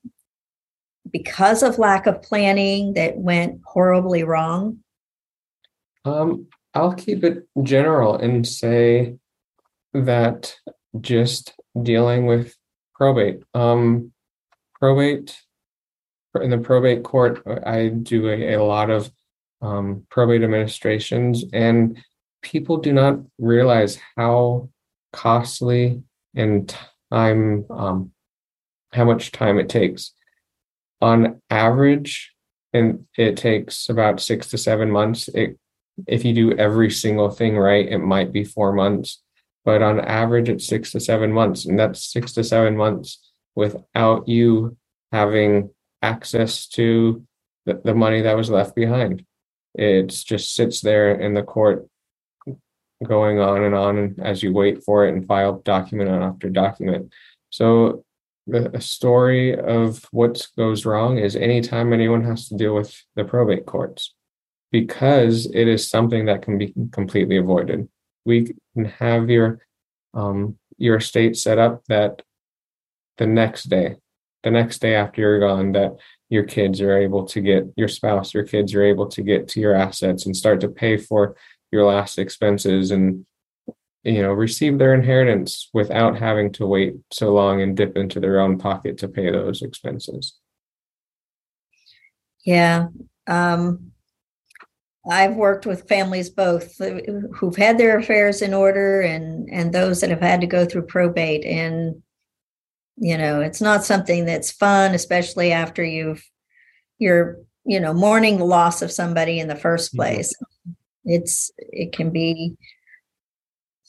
because 1.11 1.61
of 1.61 1.77
lack 1.77 2.07
of 2.07 2.23
planning 2.23 2.93
that 2.93 3.17
went 3.17 3.61
horribly 3.65 4.23
wrong 4.23 4.79
um, 6.05 6.47
I'll 6.73 6.93
keep 6.93 7.23
it 7.23 7.47
general 7.63 8.15
and 8.15 8.47
say 8.47 9.17
that 9.93 10.55
just 10.99 11.53
dealing 11.81 12.25
with 12.25 12.55
probate. 12.95 13.43
Um, 13.53 14.11
probate 14.79 15.37
in 16.39 16.49
the 16.49 16.57
probate 16.57 17.03
court, 17.03 17.43
I 17.65 17.89
do 17.89 18.29
a, 18.29 18.53
a 18.53 18.63
lot 18.63 18.89
of 18.89 19.11
um, 19.61 20.05
probate 20.09 20.43
administrations, 20.43 21.43
and 21.51 22.01
people 22.41 22.77
do 22.77 22.93
not 22.93 23.19
realize 23.37 23.99
how 24.15 24.69
costly 25.13 26.01
and 26.35 26.73
time, 27.11 27.65
um, 27.69 28.11
how 28.93 29.03
much 29.03 29.31
time 29.31 29.59
it 29.59 29.69
takes. 29.69 30.13
On 31.01 31.41
average, 31.49 32.31
and 32.73 33.05
it 33.17 33.35
takes 33.35 33.89
about 33.89 34.21
six 34.21 34.47
to 34.49 34.57
seven 34.57 34.89
months. 34.91 35.27
It, 35.29 35.57
if 36.07 36.25
you 36.25 36.33
do 36.33 36.57
every 36.57 36.89
single 36.89 37.29
thing 37.29 37.57
right, 37.57 37.87
it 37.87 37.99
might 37.99 38.31
be 38.31 38.43
four 38.43 38.71
months, 38.71 39.21
but 39.63 39.81
on 39.81 39.99
average, 39.99 40.49
it's 40.49 40.67
six 40.67 40.91
to 40.91 40.99
seven 40.99 41.31
months, 41.31 41.65
and 41.65 41.77
that's 41.77 42.11
six 42.11 42.33
to 42.33 42.43
seven 42.43 42.75
months 42.75 43.31
without 43.55 44.27
you 44.27 44.77
having 45.11 45.69
access 46.01 46.67
to 46.67 47.23
the, 47.65 47.79
the 47.83 47.93
money 47.93 48.21
that 48.21 48.37
was 48.37 48.49
left 48.49 48.75
behind. 48.75 49.25
It 49.75 50.07
just 50.07 50.55
sits 50.55 50.81
there 50.81 51.13
in 51.13 51.33
the 51.33 51.43
court 51.43 51.87
going 53.05 53.39
on 53.39 53.63
and 53.63 53.75
on 53.75 54.15
as 54.21 54.43
you 54.43 54.53
wait 54.53 54.83
for 54.83 55.07
it 55.07 55.13
and 55.13 55.25
file 55.25 55.59
document 55.59 56.09
after 56.09 56.49
document. 56.49 57.11
So 57.49 58.03
the 58.47 58.79
story 58.81 59.57
of 59.57 60.05
what 60.11 60.47
goes 60.57 60.85
wrong 60.85 61.17
is 61.17 61.35
anytime 61.35 61.93
anyone 61.93 62.23
has 62.23 62.49
to 62.49 62.57
deal 62.57 62.75
with 62.75 62.99
the 63.15 63.23
probate 63.23 63.65
courts 63.65 64.13
because 64.71 65.47
it 65.53 65.67
is 65.67 65.89
something 65.89 66.25
that 66.25 66.41
can 66.41 66.57
be 66.57 66.73
completely 66.91 67.37
avoided. 67.37 67.89
We 68.25 68.55
can 68.73 68.85
have 68.85 69.29
your 69.29 69.59
um, 70.13 70.57
your 70.77 70.97
estate 70.97 71.37
set 71.37 71.59
up 71.59 71.83
that 71.87 72.21
the 73.17 73.27
next 73.27 73.65
day, 73.65 73.97
the 74.43 74.51
next 74.51 74.79
day 74.79 74.95
after 74.95 75.21
you're 75.21 75.39
gone, 75.39 75.73
that 75.73 75.97
your 76.29 76.43
kids 76.43 76.81
are 76.81 76.97
able 76.97 77.25
to 77.25 77.41
get 77.41 77.65
your 77.75 77.87
spouse, 77.87 78.33
your 78.33 78.45
kids 78.45 78.73
are 78.73 78.83
able 78.83 79.07
to 79.07 79.21
get 79.21 79.47
to 79.49 79.59
your 79.59 79.75
assets 79.75 80.25
and 80.25 80.35
start 80.35 80.61
to 80.61 80.69
pay 80.69 80.97
for 80.97 81.35
your 81.71 81.85
last 81.85 82.17
expenses 82.17 82.91
and 82.91 83.25
you 84.03 84.21
know 84.21 84.31
receive 84.31 84.77
their 84.77 84.93
inheritance 84.93 85.69
without 85.73 86.17
having 86.17 86.51
to 86.51 86.65
wait 86.65 86.95
so 87.11 87.33
long 87.33 87.61
and 87.61 87.77
dip 87.77 87.95
into 87.95 88.19
their 88.19 88.39
own 88.39 88.57
pocket 88.57 88.97
to 88.97 89.07
pay 89.07 89.29
those 89.31 89.61
expenses 89.61 90.39
yeah 92.43 92.87
um 93.27 93.90
i've 95.09 95.35
worked 95.35 95.65
with 95.65 95.87
families 95.87 96.29
both 96.29 96.77
who've 97.35 97.55
had 97.55 97.77
their 97.77 97.97
affairs 97.97 98.41
in 98.41 98.53
order 98.53 99.01
and 99.01 99.49
and 99.51 99.73
those 99.73 100.01
that 100.01 100.09
have 100.09 100.21
had 100.21 100.41
to 100.41 100.47
go 100.47 100.65
through 100.65 100.83
probate 100.83 101.45
and 101.45 102.01
you 102.97 103.17
know 103.17 103.41
it's 103.41 103.61
not 103.61 103.83
something 103.83 104.25
that's 104.25 104.51
fun 104.51 104.93
especially 104.93 105.51
after 105.51 105.83
you've 105.83 106.23
you're 106.99 107.37
you 107.65 107.79
know 107.79 107.93
mourning 107.93 108.37
the 108.37 108.45
loss 108.45 108.81
of 108.81 108.91
somebody 108.91 109.39
in 109.39 109.47
the 109.47 109.55
first 109.55 109.91
mm-hmm. 109.91 110.03
place 110.03 110.35
it's 111.05 111.51
it 111.57 111.93
can 111.93 112.11
be 112.11 112.55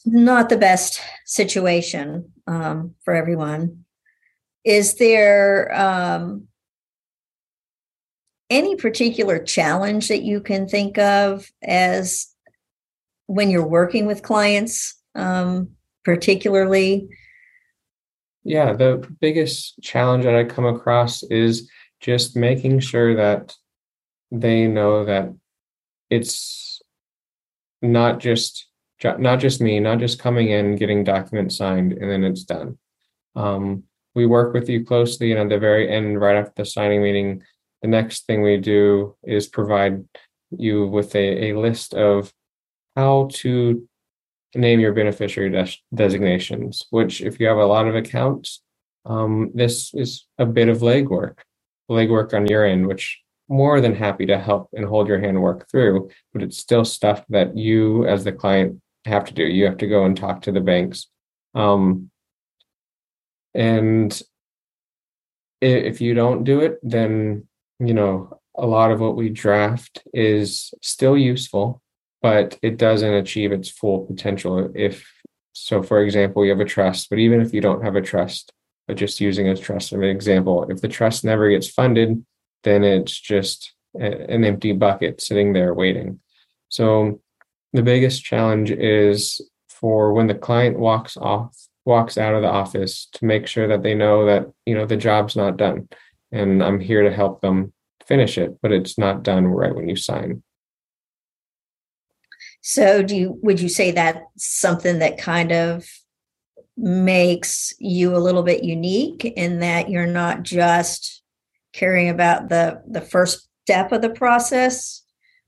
not 0.05 0.49
the 0.49 0.57
best 0.57 1.01
situation 1.25 2.33
um, 2.47 2.95
for 3.05 3.15
everyone. 3.15 3.85
Is 4.65 4.95
there 4.95 5.73
um, 5.79 6.49
any 8.53 8.77
particular 8.77 9.39
challenge 9.39 10.09
that 10.09 10.23
you 10.23 10.39
can 10.41 10.69
think 10.69 10.99
of 10.99 11.51
as 11.63 12.29
when 13.27 13.51
you're 13.51 13.67
working 13.67 14.05
with 14.05 14.23
clients, 14.23 15.01
um, 15.15 15.71
particularly? 16.05 17.09
Yeah, 18.45 18.75
the 18.75 19.09
biggest 19.21 19.81
challenge 19.81 20.25
that 20.25 20.35
I 20.35 20.45
come 20.45 20.67
across 20.67 21.23
is 21.23 21.71
just 22.01 22.37
making 22.37 22.81
sure 22.81 23.17
that 23.17 23.57
they 24.31 24.67
know 24.67 25.07
that 25.07 25.35
it's 26.11 26.83
not 27.81 28.21
just 28.21 28.67
not 29.03 29.41
just 29.41 29.61
me, 29.61 29.81
not 29.81 29.99
just 29.99 30.21
coming 30.21 30.51
in, 30.51 30.77
getting 30.77 31.03
documents 31.03 31.57
signed, 31.57 31.93
and 31.93 32.09
then 32.09 32.23
it's 32.23 32.45
done. 32.45 32.79
Um, 33.35 33.85
we 34.15 34.27
work 34.27 34.55
with 34.55 34.69
you 34.69 34.85
closely, 34.85 35.33
and 35.33 35.41
at 35.41 35.49
the 35.49 35.59
very 35.59 35.91
end, 35.91 36.21
right 36.21 36.37
after 36.37 36.53
the 36.57 36.65
signing 36.65 37.03
meeting, 37.03 37.43
the 37.83 37.89
next 37.89 38.27
thing 38.27 38.43
we 38.43 38.57
do 38.57 39.17
is 39.23 39.49
provide 39.49 40.05
you 40.51 40.87
with 40.87 41.15
a, 41.15 41.51
a 41.51 41.59
list 41.59 41.95
of 41.95 42.33
how 42.97 43.29
to 43.33 43.87
name 44.55 44.81
your 44.81 44.93
beneficiary 44.93 45.51
des- 45.51 45.79
designations, 45.95 46.87
which, 46.91 47.21
if 47.21 47.41
you 47.41 47.47
have 47.47 47.59
a 47.59 47.67
lot 47.67 47.89
of 47.89 47.97
accounts, 47.97 48.63
um, 49.05 49.51
this 49.55 49.93
is 49.95 50.27
a 50.39 50.47
bit 50.47 50.69
of 50.69 50.79
legwork, 50.79 51.39
legwork 51.91 52.35
on 52.35 52.47
your 52.47 52.65
end, 52.65 52.87
which 52.87 53.21
more 53.49 53.81
than 53.81 53.95
happy 53.95 54.27
to 54.27 54.39
help 54.39 54.69
and 54.73 54.85
hold 54.85 55.09
your 55.09 55.21
hand 55.21 55.43
work 55.43 55.69
through, 55.71 56.09
but 56.33 56.43
it's 56.43 56.59
still 56.59 56.85
stuff 56.85 57.25
that 57.29 57.57
you 57.57 58.07
as 58.07 58.25
the 58.25 58.33
client 58.33 58.81
have 59.05 59.25
to 59.25 59.35
do. 59.35 59.43
You 59.43 59.65
have 59.65 59.79
to 59.79 59.89
go 59.89 60.05
and 60.05 60.17
talk 60.17 60.43
to 60.43 60.53
the 60.53 60.61
banks. 60.61 61.09
Um, 61.55 62.11
and 63.55 64.23
if 65.61 66.01
you 66.01 66.15
don't 66.15 66.45
do 66.45 66.61
it, 66.61 66.79
then, 66.83 67.47
you 67.87 67.95
know, 67.95 68.39
a 68.57 68.67
lot 68.67 68.91
of 68.91 69.01
what 69.01 69.17
we 69.17 69.29
draft 69.29 70.03
is 70.13 70.75
still 70.83 71.17
useful, 71.17 71.83
but 72.21 72.59
it 72.63 72.77
doesn't 72.77 73.15
achieve 73.15 73.53
its 73.53 73.69
full 73.69 74.07
potential. 74.07 74.71
If 74.75 75.11
so, 75.53 75.83
for 75.83 76.03
example, 76.03 76.45
you 76.45 76.51
have 76.51 76.61
a 76.61 76.65
trust, 76.65 77.11
but 77.11 77.19
even 77.19 77.41
if 77.41 77.53
you 77.53 77.61
don't 77.61 77.85
have 77.85 77.97
a 77.97 78.03
trust, 78.03 78.53
but 78.87 78.97
just 78.97 79.21
using 79.21 79.49
a 79.49 79.57
trust 79.57 79.93
as 79.93 79.99
an 79.99 80.05
example, 80.05 80.67
if 80.69 80.81
the 80.81 80.89
trust 80.89 81.25
never 81.25 81.51
gets 81.51 81.69
funded, 81.69 82.25
then 82.65 82.85
it's 82.85 83.19
just 83.19 83.75
an 83.95 84.45
empty 84.45 84.73
bucket 84.73 85.21
sitting 85.21 85.53
there 85.53 85.75
waiting. 85.75 86.21
So 86.69 87.21
the 87.73 87.83
biggest 87.83 88.25
challenge 88.25 88.71
is 88.71 89.41
for 89.69 90.13
when 90.13 90.27
the 90.27 90.35
client 90.35 90.79
walks 90.79 91.17
off 91.17 91.57
walks 91.85 92.17
out 92.17 92.35
of 92.35 92.43
the 92.43 92.49
office 92.49 93.09
to 93.13 93.25
make 93.25 93.47
sure 93.47 93.67
that 93.67 93.83
they 93.83 93.95
know 93.95 94.25
that 94.27 94.49
you 94.67 94.75
know 94.75 94.87
the 94.87 94.97
job's 94.97 95.35
not 95.35 95.57
done 95.57 95.89
and 96.33 96.63
i'm 96.63 96.81
here 96.81 97.03
to 97.03 97.13
help 97.13 97.41
them 97.41 97.73
finish 98.07 98.37
it 98.39 98.59
but 98.61 98.73
it's 98.73 98.99
not 98.99 99.23
done 99.23 99.47
right 99.47 99.75
when 99.75 99.89
you 99.89 99.97
sign 99.97 100.43
so 102.61 103.03
do 103.03 103.17
you 103.17 103.39
would 103.43 103.61
you 103.61 103.69
say 103.69 103.91
that 103.91 104.25
something 104.37 104.99
that 104.99 105.19
kind 105.19 105.53
of 105.53 105.87
makes 106.77 107.75
you 107.79 108.17
a 108.17 108.19
little 108.19 108.43
bit 108.43 108.65
unique 108.65 109.25
in 109.25 109.61
that 109.61 109.91
you're 109.91 110.07
not 110.07 110.43
just 110.43 111.23
caring 111.73 112.09
about 112.09 112.49
the 112.49 112.83
the 112.89 113.01
first 113.01 113.49
step 113.65 113.93
of 113.93 114.03
the 114.03 114.11
process 114.11 115.03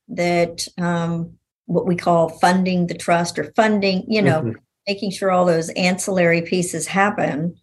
that 0.08 0.66
um, 0.78 1.34
what 1.66 1.86
we 1.86 1.96
call 1.96 2.28
funding 2.28 2.86
the 2.86 2.96
trust 2.96 3.38
or 3.38 3.52
funding, 3.56 4.04
you 4.06 4.22
know, 4.22 4.40
mm-hmm. 4.40 4.58
making 4.86 5.10
sure 5.10 5.30
all 5.30 5.44
those 5.44 5.70
ancillary 5.70 6.42
pieces 6.42 6.86
happen. 6.86 7.56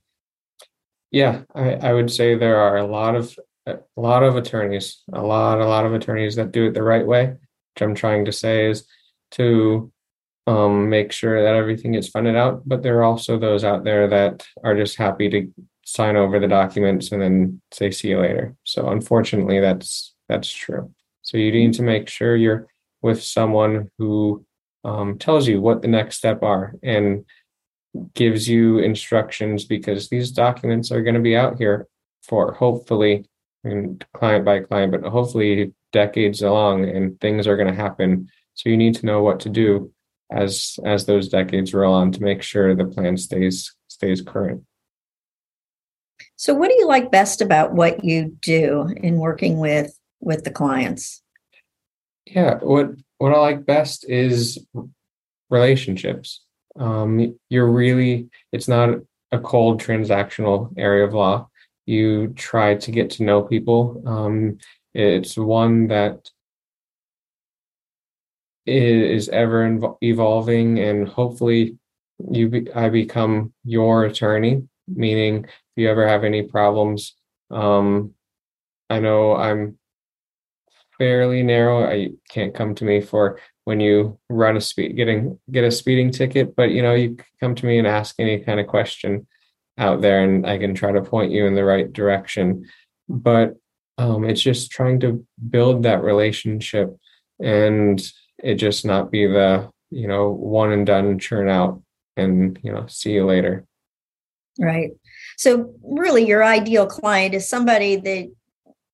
Yeah, 1.12 1.43
I, 1.54 1.74
I 1.74 1.93
would 1.93 2.10
say 2.10 2.36
there 2.36 2.58
are 2.58 2.78
a 2.78 2.88
lot 2.88 3.15
of 3.15 3.38
a 3.67 3.78
lot 3.95 4.24
of 4.24 4.36
attorneys, 4.36 5.04
a 5.13 5.21
lot, 5.21 5.62
a 5.62 5.67
lot 5.67 5.86
of 5.86 5.93
attorneys 5.93 6.36
that 6.36 6.52
do 6.52 6.67
it 6.67 6.74
the 6.74 6.84
right 6.84 7.06
way. 7.06 7.28
Which 7.28 7.82
I'm 7.82 7.95
trying 7.95 8.26
to 8.26 8.32
say 8.32 8.69
is 8.69 8.86
to 9.32 9.91
um, 10.47 10.89
make 10.89 11.12
sure 11.12 11.43
that 11.43 11.56
everything 11.56 11.93
is 11.93 12.10
funded 12.10 12.36
out. 12.36 12.67
But 12.67 12.82
there 12.82 12.97
are 13.00 13.04
also 13.04 13.38
those 13.38 13.63
out 13.63 13.84
there 13.84 14.08
that 14.08 14.45
are 14.63 14.76
just 14.76 14.97
happy 14.97 15.30
to 15.30 15.54
sign 15.86 16.15
over 16.15 16.39
the 16.39 16.47
documents 16.47 17.12
and 17.12 17.21
then 17.21 17.62
say 17.71 17.91
see 17.91 18.10
you 18.10 18.19
later. 18.19 18.56
So 18.63 18.89
unfortunately, 18.89 19.60
that's 19.60 20.15
that's 20.28 20.52
true. 20.52 20.93
So 21.21 21.38
you 21.38 21.52
need 21.52 21.74
to 21.74 21.84
make 21.84 22.10
sure 22.10 22.36
you're 22.36 22.67
with 23.02 23.21
someone 23.21 23.89
who 23.97 24.45
um, 24.84 25.17
tells 25.17 25.47
you 25.47 25.62
what 25.62 25.82
the 25.82 25.88
next 25.88 26.17
step 26.17 26.41
are 26.41 26.74
and 26.82 27.26
gives 28.13 28.47
you 28.47 28.80
instructions 28.80 29.65
because 29.65 30.10
these 30.10 30.32
documents 30.32 30.91
are 30.91 31.01
going 31.01 31.15
to 31.15 31.21
be 31.21 31.36
out 31.36 31.58
here 31.58 31.88
for 32.23 32.54
hopefully 32.54 33.25
mean, 33.63 33.99
client 34.13 34.45
by 34.45 34.60
client, 34.60 34.91
but 34.91 35.04
hopefully 35.04 35.73
decades 35.91 36.41
along 36.41 36.86
and 36.86 37.19
things 37.19 37.47
are 37.47 37.58
going 37.58 37.67
to 37.67 37.75
happen. 37.75 38.30
So 38.54 38.69
you 38.69 38.77
need 38.77 38.95
to 38.95 39.06
know 39.06 39.21
what 39.21 39.39
to 39.41 39.49
do 39.49 39.91
as 40.32 40.80
as 40.86 41.06
those 41.06 41.27
decades 41.27 41.73
roll 41.73 41.93
on 41.93 42.12
to 42.13 42.23
make 42.23 42.41
sure 42.41 42.73
the 42.73 42.86
plan 42.86 43.17
stays 43.17 43.75
stays 43.88 44.21
current. 44.21 44.63
So 46.36 46.54
what 46.54 46.69
do 46.69 46.75
you 46.75 46.88
like 46.88 47.12
best 47.12 47.41
about 47.41 47.73
what 47.73 48.04
you 48.04 48.38
do 48.41 48.88
in 48.97 49.17
working 49.17 49.60
with 49.60 49.97
with 50.19 50.43
the 50.43 50.51
clients? 50.51 51.21
Yeah, 52.25 52.60
what 52.62 52.91
what 53.17 53.34
I 53.34 53.39
like 53.39 53.65
best 53.65 54.10
is 54.10 54.65
relationships. 55.49 56.43
Um, 56.79 57.38
you're 57.49 57.71
really 57.71 58.29
it's 58.51 58.67
not 58.67 58.99
a 59.31 59.39
cold 59.39 59.81
transactional 59.81 60.73
area 60.77 61.05
of 61.05 61.13
law. 61.13 61.49
You 61.86 62.29
try 62.29 62.75
to 62.75 62.91
get 62.91 63.10
to 63.12 63.23
know 63.23 63.43
people. 63.43 64.03
Um, 64.05 64.57
it's 64.93 65.38
one 65.38 65.88
that 65.88 66.29
is 68.65 69.29
ever 69.29 69.79
evolving 70.01 70.79
and 70.79 71.07
hopefully 71.07 71.77
you 72.29 72.49
be, 72.49 72.71
I 72.73 72.89
become 72.89 73.53
your 73.63 74.05
attorney, 74.05 74.67
meaning 74.88 75.45
if 75.45 75.51
you 75.75 75.89
ever 75.89 76.07
have 76.07 76.23
any 76.23 76.43
problems, 76.43 77.15
um, 77.49 78.13
I 78.89 78.99
know 78.99 79.36
I'm 79.36 79.77
fairly 80.97 81.41
narrow. 81.43 81.86
I 81.86 82.10
can't 82.29 82.53
come 82.53 82.75
to 82.75 82.86
me 82.86 83.01
for 83.01 83.39
when 83.71 83.79
you 83.79 84.19
run 84.29 84.57
a 84.57 84.62
speed 84.62 84.97
getting 84.97 85.39
get 85.49 85.63
a 85.63 85.71
speeding 85.71 86.12
ticket, 86.12 86.57
but 86.57 86.71
you 86.71 86.81
know 86.81 86.93
you 86.93 87.15
come 87.39 87.55
to 87.55 87.65
me 87.65 87.77
and 87.77 87.88
ask 87.88 88.15
any 88.19 88.38
kind 88.39 88.60
of 88.60 88.67
question 88.67 89.25
out 89.77 90.01
there, 90.01 90.25
and 90.25 90.45
I 90.45 90.57
can 90.57 90.75
try 90.75 90.91
to 90.91 91.01
point 91.01 91.31
you 91.31 91.45
in 91.45 91.55
the 91.55 91.63
right 91.63 91.91
direction. 91.91 92.65
But 93.07 93.55
um, 93.97 94.25
it's 94.25 94.41
just 94.41 94.71
trying 94.71 94.99
to 94.99 95.25
build 95.49 95.84
that 95.84 96.03
relationship, 96.03 96.97
and 97.41 97.97
it 98.43 98.55
just 98.55 98.86
not 98.86 99.10
be 99.10 99.25
the 99.25 99.71
you 99.89 100.10
know 100.10 100.31
one 100.31 100.73
and 100.73 100.86
done 100.86 101.17
churn 101.17 101.47
out 101.47 101.81
and 102.17 102.60
you 102.62 102.73
know 102.73 102.88
see 102.88 103.13
you 103.13 103.25
later. 103.25 103.65
Right. 104.60 104.91
So 105.38 105.73
really, 105.81 106.27
your 106.27 106.43
ideal 106.43 106.88
client 106.88 107.36
is 107.36 107.47
somebody 107.47 107.95
that 107.95 108.29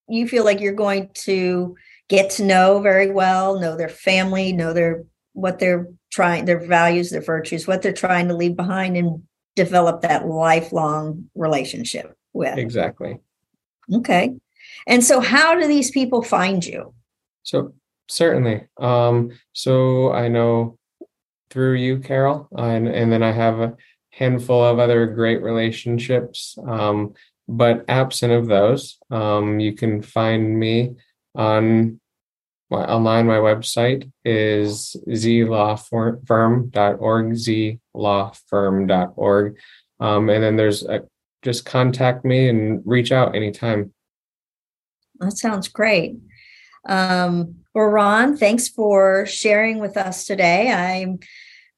you 0.08 0.28
feel 0.28 0.46
like 0.46 0.62
you're 0.62 0.74
going 0.74 1.10
to 1.26 1.76
get 2.10 2.30
to 2.32 2.44
know 2.44 2.80
very 2.80 3.12
well, 3.12 3.60
know 3.60 3.76
their 3.76 3.90
family, 3.90 4.54
know 4.54 4.74
their 4.74 5.04
what 5.34 5.60
they're 5.60 5.88
trying, 6.12 6.46
their 6.46 6.60
values, 6.60 7.12
their 7.12 7.22
virtues, 7.22 7.68
what 7.68 7.82
they're 7.82 7.94
trying 7.94 8.28
to 8.28 8.36
leave 8.36 8.56
behind, 8.56 8.98
and 8.98 9.24
develop 9.56 10.02
that 10.02 10.28
lifelong 10.28 11.30
relationship 11.36 12.16
with. 12.34 12.58
Exactly. 12.58 13.20
Okay. 13.94 14.36
And 14.88 15.04
so, 15.04 15.20
how 15.20 15.60
do 15.60 15.68
these 15.68 15.92
people 15.92 16.24
find 16.24 16.66
you? 16.66 16.94
So 17.44 17.74
certainly. 18.10 18.68
Um, 18.78 19.32
so 19.54 20.12
I 20.14 20.28
know 20.28 20.78
through 21.50 21.76
you, 21.76 22.00
Carol, 22.00 22.48
and 22.58 22.88
and 22.88 23.12
then 23.12 23.24
I 23.24 23.32
have 23.32 23.60
a 23.60 23.76
handful 24.12 24.64
of 24.64 24.80
other 24.80 25.06
great 25.08 25.42
relationships. 25.42 26.58
Um, 26.68 27.14
but 27.48 27.86
absent 27.88 28.34
of 28.34 28.48
those, 28.48 28.98
um, 29.10 29.60
you 29.60 29.74
can 29.74 30.02
find 30.02 30.60
me 30.60 30.96
on 31.38 32.02
my 32.70 32.84
online. 32.86 33.28
My 33.28 33.38
website 33.38 34.12
is 34.26 34.98
zlawfirm.org, 35.08 37.80
zlawfirm.org. 37.96 39.58
Um, 40.00 40.30
and 40.30 40.44
then 40.44 40.58
there's 40.58 40.84
a, 40.84 41.04
just 41.42 41.66
contact 41.66 42.24
me 42.26 42.50
and 42.50 42.84
reach 42.86 43.14
out 43.14 43.36
anytime. 43.36 43.94
That 45.20 45.36
sounds 45.38 45.70
great. 45.70 46.18
Um, 46.88 47.56
well, 47.74 47.86
Ron, 47.86 48.38
thanks 48.38 48.68
for 48.68 49.26
sharing 49.26 49.80
with 49.80 49.98
us 49.98 50.26
today. 50.26 50.72
I'm 50.72 51.18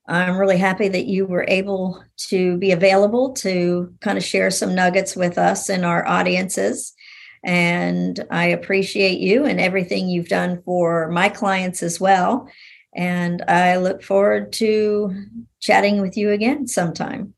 I'm 0.07 0.37
really 0.37 0.57
happy 0.57 0.87
that 0.87 1.05
you 1.05 1.27
were 1.27 1.45
able 1.47 2.03
to 2.29 2.57
be 2.57 2.71
available 2.71 3.33
to 3.33 3.93
kind 4.01 4.17
of 4.17 4.23
share 4.23 4.49
some 4.49 4.73
nuggets 4.73 5.15
with 5.15 5.37
us 5.37 5.69
and 5.69 5.85
our 5.85 6.03
audiences. 6.07 6.95
And 7.43 8.25
I 8.30 8.45
appreciate 8.45 9.19
you 9.19 9.45
and 9.45 9.60
everything 9.60 10.10
you've 10.10 10.28
done 10.28 10.62
for 10.63 11.10
my 11.10 11.30
clients 11.30 11.82
as 11.82 11.99
well. 11.99 12.49
And 12.93 13.43
I 13.47 13.78
look 13.78 14.04
forward 14.04 14.52
to 14.54 15.13
chatting 15.60 16.02
with 16.02 16.17
you 16.17 16.32
again 16.32 16.67
sometime. 16.67 17.34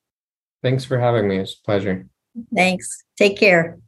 Thanks 0.64 0.86
for 0.86 1.00
having 1.00 1.28
me. 1.28 1.38
It's 1.38 1.56
a 1.56 1.66
pleasure. 1.66 2.08
Thanks. 2.56 3.04
Take 3.18 3.38
care. 3.38 3.80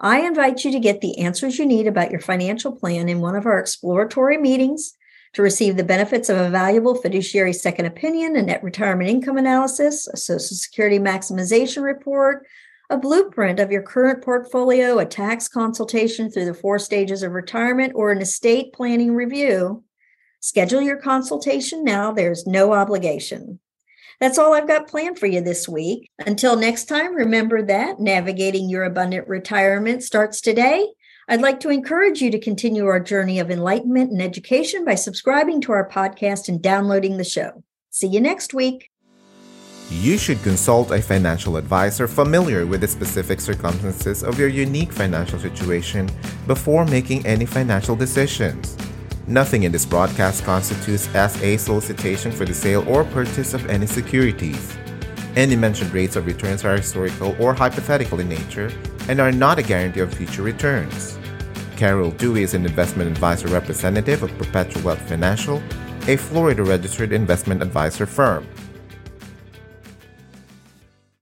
I 0.00 0.20
invite 0.20 0.64
you 0.64 0.70
to 0.72 0.78
get 0.78 1.00
the 1.00 1.18
answers 1.18 1.58
you 1.58 1.66
need 1.66 1.88
about 1.88 2.12
your 2.12 2.20
financial 2.20 2.70
plan 2.70 3.08
in 3.08 3.20
one 3.20 3.34
of 3.34 3.46
our 3.46 3.58
exploratory 3.58 4.38
meetings 4.38 4.92
to 5.32 5.42
receive 5.42 5.76
the 5.76 5.84
benefits 5.84 6.28
of 6.28 6.38
a 6.38 6.50
valuable 6.50 6.94
fiduciary 6.94 7.52
second 7.52 7.86
opinion, 7.86 8.36
a 8.36 8.42
net 8.42 8.62
retirement 8.62 9.10
income 9.10 9.36
analysis, 9.36 10.06
a 10.06 10.16
Social 10.16 10.56
Security 10.56 10.98
maximization 11.00 11.82
report, 11.82 12.46
a 12.90 12.98
blueprint 12.98 13.60
of 13.60 13.70
your 13.70 13.82
current 13.82 14.24
portfolio, 14.24 14.98
a 14.98 15.06
tax 15.06 15.48
consultation 15.48 16.30
through 16.30 16.46
the 16.46 16.54
four 16.54 16.78
stages 16.78 17.22
of 17.22 17.32
retirement, 17.32 17.92
or 17.94 18.10
an 18.10 18.20
estate 18.20 18.72
planning 18.72 19.14
review. 19.14 19.84
Schedule 20.40 20.80
your 20.80 20.96
consultation 20.96 21.84
now. 21.84 22.12
There's 22.12 22.46
no 22.46 22.72
obligation. 22.72 23.60
That's 24.20 24.38
all 24.38 24.54
I've 24.54 24.68
got 24.68 24.88
planned 24.88 25.18
for 25.18 25.26
you 25.26 25.40
this 25.40 25.68
week. 25.68 26.10
Until 26.26 26.56
next 26.56 26.86
time, 26.86 27.14
remember 27.14 27.62
that 27.62 28.00
navigating 28.00 28.68
your 28.68 28.84
abundant 28.84 29.28
retirement 29.28 30.02
starts 30.02 30.40
today 30.40 30.88
I'd 31.30 31.42
like 31.42 31.60
to 31.60 31.68
encourage 31.68 32.22
you 32.22 32.30
to 32.30 32.40
continue 32.40 32.86
our 32.86 32.98
journey 32.98 33.38
of 33.38 33.50
enlightenment 33.50 34.10
and 34.10 34.22
education 34.22 34.86
by 34.86 34.94
subscribing 34.94 35.60
to 35.62 35.72
our 35.72 35.86
podcast 35.86 36.48
and 36.48 36.62
downloading 36.62 37.18
the 37.18 37.24
show. 37.24 37.62
See 37.90 38.06
you 38.06 38.18
next 38.18 38.54
week. 38.54 38.90
You 39.90 40.18
should 40.18 40.42
consult 40.42 40.90
a 40.90 41.00
financial 41.00 41.56
advisor 41.56 42.06
familiar 42.06 42.66
with 42.66 42.82
the 42.82 42.88
specific 42.88 43.40
circumstances 43.40 44.22
of 44.22 44.38
your 44.38 44.48
unique 44.48 44.92
financial 44.92 45.38
situation 45.38 46.10
before 46.46 46.84
making 46.84 47.24
any 47.24 47.46
financial 47.46 47.96
decisions. 47.96 48.76
Nothing 49.26 49.62
in 49.62 49.72
this 49.72 49.86
broadcast 49.86 50.44
constitutes 50.44 51.08
as 51.14 51.42
a 51.42 51.56
solicitation 51.56 52.30
for 52.30 52.44
the 52.44 52.52
sale 52.52 52.86
or 52.86 53.02
purchase 53.04 53.54
of 53.54 53.66
any 53.70 53.86
securities. 53.86 54.76
Any 55.36 55.56
mentioned 55.56 55.94
rates 55.94 56.16
of 56.16 56.26
returns 56.26 56.66
are 56.66 56.76
historical 56.76 57.34
or 57.40 57.54
hypothetical 57.54 58.20
in 58.20 58.28
nature 58.28 58.70
and 59.08 59.20
are 59.20 59.32
not 59.32 59.58
a 59.58 59.62
guarantee 59.62 60.00
of 60.00 60.12
future 60.12 60.42
returns. 60.42 61.18
Carol 61.78 62.10
Dewey 62.10 62.42
is 62.42 62.52
an 62.52 62.66
investment 62.66 63.10
advisor 63.10 63.48
representative 63.48 64.22
of 64.22 64.36
Perpetual 64.36 64.82
Wealth 64.82 65.08
Financial, 65.08 65.62
a 66.08 66.16
Florida 66.16 66.62
registered 66.62 67.12
investment 67.12 67.62
advisor 67.62 68.04
firm. 68.04 68.46